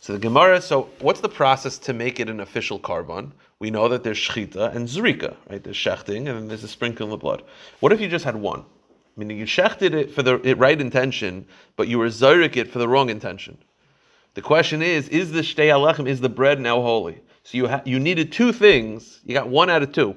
So 0.00 0.12
the 0.12 0.18
Gemara. 0.18 0.60
So 0.60 0.88
what's 0.98 1.20
the 1.20 1.28
process 1.28 1.78
to 1.78 1.92
make 1.92 2.20
it 2.20 2.28
an 2.28 2.40
official 2.40 2.78
carbon? 2.78 3.32
We 3.60 3.70
know 3.70 3.88
that 3.88 4.02
there's 4.02 4.18
shechita 4.18 4.74
and 4.74 4.88
zrika, 4.88 5.36
right? 5.48 5.62
There's 5.62 5.76
shechting 5.76 6.28
and 6.28 6.28
then 6.28 6.48
there's 6.48 6.64
a 6.64 6.68
sprinkling 6.68 7.12
of 7.12 7.20
blood. 7.20 7.42
What 7.78 7.92
if 7.92 8.00
you 8.00 8.08
just 8.08 8.24
had 8.24 8.36
one? 8.36 8.64
Meaning 9.20 9.36
you 9.36 9.44
shechted 9.44 9.92
it 9.92 10.10
for 10.10 10.22
the 10.22 10.38
right 10.56 10.80
intention, 10.80 11.44
but 11.76 11.88
you 11.88 11.98
were 11.98 12.06
zarik 12.06 12.56
it 12.56 12.68
for 12.68 12.78
the 12.78 12.88
wrong 12.88 13.10
intention. 13.10 13.58
The 14.32 14.40
question 14.40 14.80
is: 14.80 15.10
Is 15.10 15.30
the 15.32 15.42
shtei 15.42 15.68
alechem, 15.68 16.08
is 16.08 16.22
the 16.22 16.30
bread 16.30 16.58
now 16.58 16.80
holy? 16.80 17.20
So 17.42 17.58
you 17.58 17.68
ha- 17.68 17.82
you 17.84 18.00
needed 18.00 18.32
two 18.32 18.50
things. 18.50 19.20
You 19.26 19.34
got 19.34 19.50
one 19.50 19.68
out 19.68 19.82
of 19.82 19.92
two. 19.92 20.16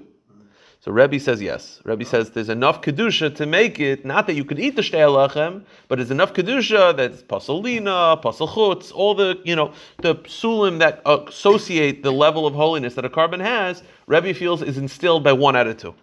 So 0.80 0.94
Rebbe 0.94 1.20
says 1.20 1.42
yes. 1.42 1.82
Rebbe 1.84 2.06
says 2.06 2.32
there's 2.32 2.48
enough 2.48 2.82
kedusha 2.82 3.36
to 3.36 3.46
make 3.46 3.78
it. 3.78 4.06
Not 4.06 4.26
that 4.28 4.36
you 4.36 4.46
could 4.46 4.58
eat 4.58 4.78
the 4.78 4.82
shtei 4.82 5.06
alechem, 5.06 5.66
but 5.90 5.98
there's 5.98 6.12
enough 6.12 6.34
kedusha 6.34 6.96
that's 6.96 7.24
pasolina, 7.24 8.22
pasolchutz, 8.24 8.94
all 8.94 9.16
the 9.16 9.38
you 9.44 9.58
know 9.58 9.74
the 9.98 10.16
psulim 10.16 10.80
that 10.80 11.02
associate 11.06 12.04
the 12.04 12.12
level 12.12 12.48
of 12.48 12.54
holiness 12.54 12.94
that 12.94 13.04
a 13.04 13.10
carbon 13.10 13.42
has. 13.42 13.84
Rebbe 14.08 14.34
feels 14.34 14.62
is 14.62 14.78
instilled 14.78 15.26
by 15.26 15.34
one 15.34 15.58
out 15.58 15.68
of 15.68 15.76
two. 15.76 15.94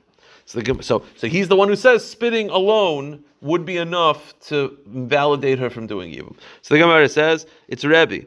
So, 0.50 0.60
the, 0.60 0.82
so, 0.82 1.04
so 1.14 1.28
he's 1.28 1.46
the 1.46 1.54
one 1.54 1.68
who 1.68 1.76
says 1.76 2.04
spitting 2.04 2.50
alone 2.50 3.22
would 3.40 3.64
be 3.64 3.76
enough 3.76 4.34
to 4.48 4.76
validate 4.84 5.60
her 5.60 5.70
from 5.70 5.86
doing 5.86 6.10
evil. 6.10 6.34
So 6.62 6.74
the 6.74 6.80
Gemara 6.80 7.08
says 7.08 7.46
it's 7.68 7.84
Rebbe. 7.84 8.26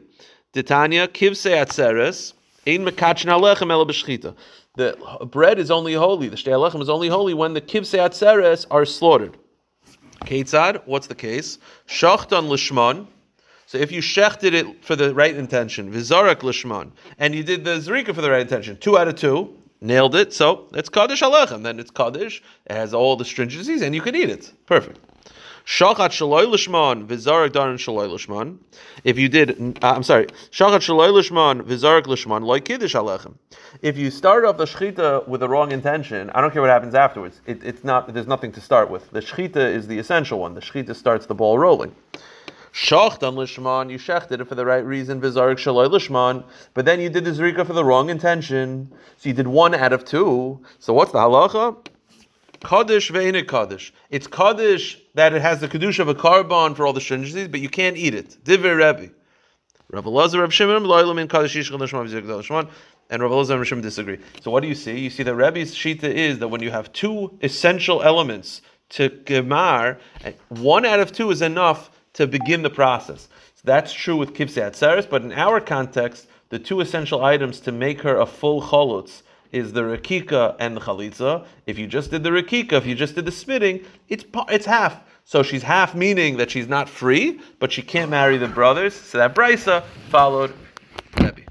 Titania 0.54 1.06
kivse 1.06 1.50
atzeres 1.50 2.32
ein 2.66 2.82
mekachin 2.86 3.26
alechem 3.26 3.70
ela 3.70 3.84
b'shchita. 3.84 4.34
The 4.76 4.96
bread 5.30 5.58
is 5.58 5.70
only 5.70 5.92
holy. 5.92 6.30
The 6.30 6.36
shtei 6.36 6.52
alechem 6.52 6.80
is 6.80 6.88
only 6.88 7.08
holy 7.08 7.34
when 7.34 7.52
the 7.52 7.60
kivse 7.60 7.98
atzeres 7.98 8.64
are 8.70 8.86
slaughtered. 8.86 9.36
Ketzad, 10.24 10.80
what's 10.86 11.08
the 11.08 11.14
case? 11.14 11.58
Shachtan 11.86 12.48
lishman. 12.48 13.06
So 13.66 13.76
if 13.76 13.92
you 13.92 14.00
shechted 14.00 14.54
it 14.54 14.82
for 14.82 14.96
the 14.96 15.14
right 15.14 15.36
intention, 15.36 15.92
vizarak 15.92 16.36
lishman, 16.36 16.92
and 17.18 17.34
you 17.34 17.42
did 17.42 17.66
the 17.66 17.72
zrika 17.72 18.14
for 18.14 18.22
the 18.22 18.30
right 18.30 18.40
intention, 18.40 18.78
two 18.78 18.96
out 18.96 19.08
of 19.08 19.16
two, 19.16 19.58
nailed 19.84 20.16
it. 20.16 20.32
So 20.32 20.66
it's 20.74 20.88
kaddish 20.88 21.22
alechem. 21.22 21.62
Then 21.62 21.78
it's 21.78 21.90
kaddish. 21.90 22.42
It 22.66 22.74
has 22.74 22.94
all 22.94 23.16
the 23.16 23.24
stringencies, 23.24 23.82
and 23.82 23.94
you 23.94 24.00
can 24.00 24.16
eat 24.16 24.30
it. 24.30 24.52
Perfect. 24.66 24.98
Shachat 25.66 26.10
shaloi 26.10 26.44
lishman 26.44 27.06
vizarak 27.06 27.52
darin 27.52 27.76
shaloi 27.76 28.08
lishman. 28.10 28.58
If 29.02 29.18
you 29.18 29.30
did, 29.30 29.78
uh, 29.82 29.92
I'm 29.94 30.02
sorry, 30.02 30.26
shachat 30.50 30.80
shaloi 30.80 31.10
lishman 31.10 31.62
vizarak 31.62 32.04
lishman 32.04 32.42
loy 32.42 32.60
kiddush 32.60 32.94
alechem. 32.94 33.34
If 33.80 33.96
you 33.96 34.10
start 34.10 34.44
off 34.44 34.58
the 34.58 34.66
shechita 34.66 35.26
with 35.26 35.40
the 35.40 35.48
wrong 35.48 35.72
intention, 35.72 36.28
I 36.30 36.42
don't 36.42 36.52
care 36.52 36.60
what 36.60 36.70
happens 36.70 36.94
afterwards. 36.94 37.40
It, 37.46 37.64
it's 37.64 37.82
not. 37.82 38.12
There's 38.12 38.26
nothing 38.26 38.52
to 38.52 38.60
start 38.60 38.90
with. 38.90 39.10
The 39.10 39.20
shechita 39.20 39.56
is 39.56 39.86
the 39.86 39.98
essential 39.98 40.38
one. 40.38 40.54
The 40.54 40.60
shechita 40.60 40.94
starts 40.94 41.24
the 41.24 41.34
ball 41.34 41.58
rolling. 41.58 41.94
Shachtan 42.74 43.36
lishman, 43.36 43.88
you 43.88 43.98
shechted 43.98 44.40
it 44.40 44.48
for 44.48 44.56
the 44.56 44.66
right 44.66 44.84
reason, 44.84 45.20
vizarik 45.20 45.58
shaloi 45.58 45.88
lishman, 45.88 46.42
but 46.74 46.84
then 46.84 46.98
you 46.98 47.08
did 47.08 47.24
the 47.24 47.30
zrika 47.30 47.64
for 47.64 47.72
the 47.72 47.84
wrong 47.84 48.10
intention. 48.10 48.92
So 49.16 49.28
you 49.28 49.32
did 49.32 49.46
one 49.46 49.76
out 49.76 49.92
of 49.92 50.04
two. 50.04 50.60
So 50.80 50.92
what's 50.92 51.12
the 51.12 51.18
halacha? 51.18 51.76
Kaddish 52.64 53.12
ve'ene 53.12 53.46
kaddish. 53.46 53.92
It's 54.10 54.26
kaddish 54.26 54.98
that 55.14 55.34
it 55.34 55.40
has 55.40 55.60
the 55.60 55.68
kedusha 55.68 56.00
of 56.00 56.08
a 56.08 56.16
carbon 56.16 56.74
for 56.74 56.84
all 56.84 56.92
the 56.92 56.98
stringencies, 56.98 57.48
but 57.48 57.60
you 57.60 57.68
can't 57.68 57.96
eat 57.96 58.12
it. 58.12 58.38
Divrei 58.42 58.76
Rebbe. 58.76 59.12
Rav 59.92 60.04
Elazar, 60.04 60.40
Rav 60.40 60.52
Shimon, 60.52 60.82
loyal 60.82 61.14
min 61.14 61.28
kaddish 61.28 61.54
yishchel 61.54 61.78
nishma 61.78 62.04
v'zik 62.04 62.24
lishman, 62.24 62.68
and 63.08 63.22
Rav 63.22 63.30
Elazar 63.30 63.54
and 63.54 63.66
Shimon 63.68 63.82
disagree. 63.84 64.18
So 64.42 64.50
what 64.50 64.64
do 64.64 64.68
you 64.68 64.74
see? 64.74 64.98
You 64.98 65.10
see 65.10 65.22
that 65.22 65.36
Rebbe's 65.36 65.76
shita 65.76 66.02
is 66.02 66.40
that 66.40 66.48
when 66.48 66.60
you 66.60 66.72
have 66.72 66.92
two 66.92 67.38
essential 67.40 68.02
elements 68.02 68.62
to 68.88 69.10
gemar, 69.10 70.00
eh, 70.24 70.32
one 70.48 70.84
out 70.84 70.98
of 70.98 71.12
two 71.12 71.30
is 71.30 71.40
enough 71.40 71.92
to 72.14 72.26
begin 72.26 72.62
the 72.62 72.70
process. 72.70 73.28
So 73.54 73.62
that's 73.64 73.92
true 73.92 74.16
with 74.16 74.34
kivsei 74.34 74.70
atzeres, 74.70 75.08
but 75.08 75.22
in 75.22 75.32
our 75.32 75.60
context, 75.60 76.26
the 76.48 76.58
two 76.58 76.80
essential 76.80 77.24
items 77.24 77.60
to 77.60 77.72
make 77.72 78.00
her 78.02 78.16
a 78.16 78.26
full 78.26 78.62
chalutz 78.62 79.22
is 79.52 79.72
the 79.72 79.82
rakika 79.82 80.56
and 80.58 80.76
the 80.76 80.80
chalitza. 80.80 81.46
If 81.66 81.78
you 81.78 81.86
just 81.86 82.10
did 82.10 82.24
the 82.24 82.30
rakika, 82.30 82.72
if 82.72 82.86
you 82.86 82.94
just 82.94 83.14
did 83.14 83.24
the 83.24 83.32
spitting, 83.32 83.84
it's 84.08 84.24
it's 84.48 84.66
half. 84.66 85.00
So 85.24 85.42
she's 85.42 85.62
half, 85.62 85.94
meaning 85.94 86.36
that 86.36 86.50
she's 86.50 86.68
not 86.68 86.88
free, 86.88 87.40
but 87.58 87.72
she 87.72 87.80
can't 87.80 88.10
marry 88.10 88.36
the 88.36 88.48
brothers. 88.48 88.94
So 88.94 89.18
that 89.18 89.34
brisa 89.34 89.82
followed 90.10 90.52
Rebbe. 91.20 91.43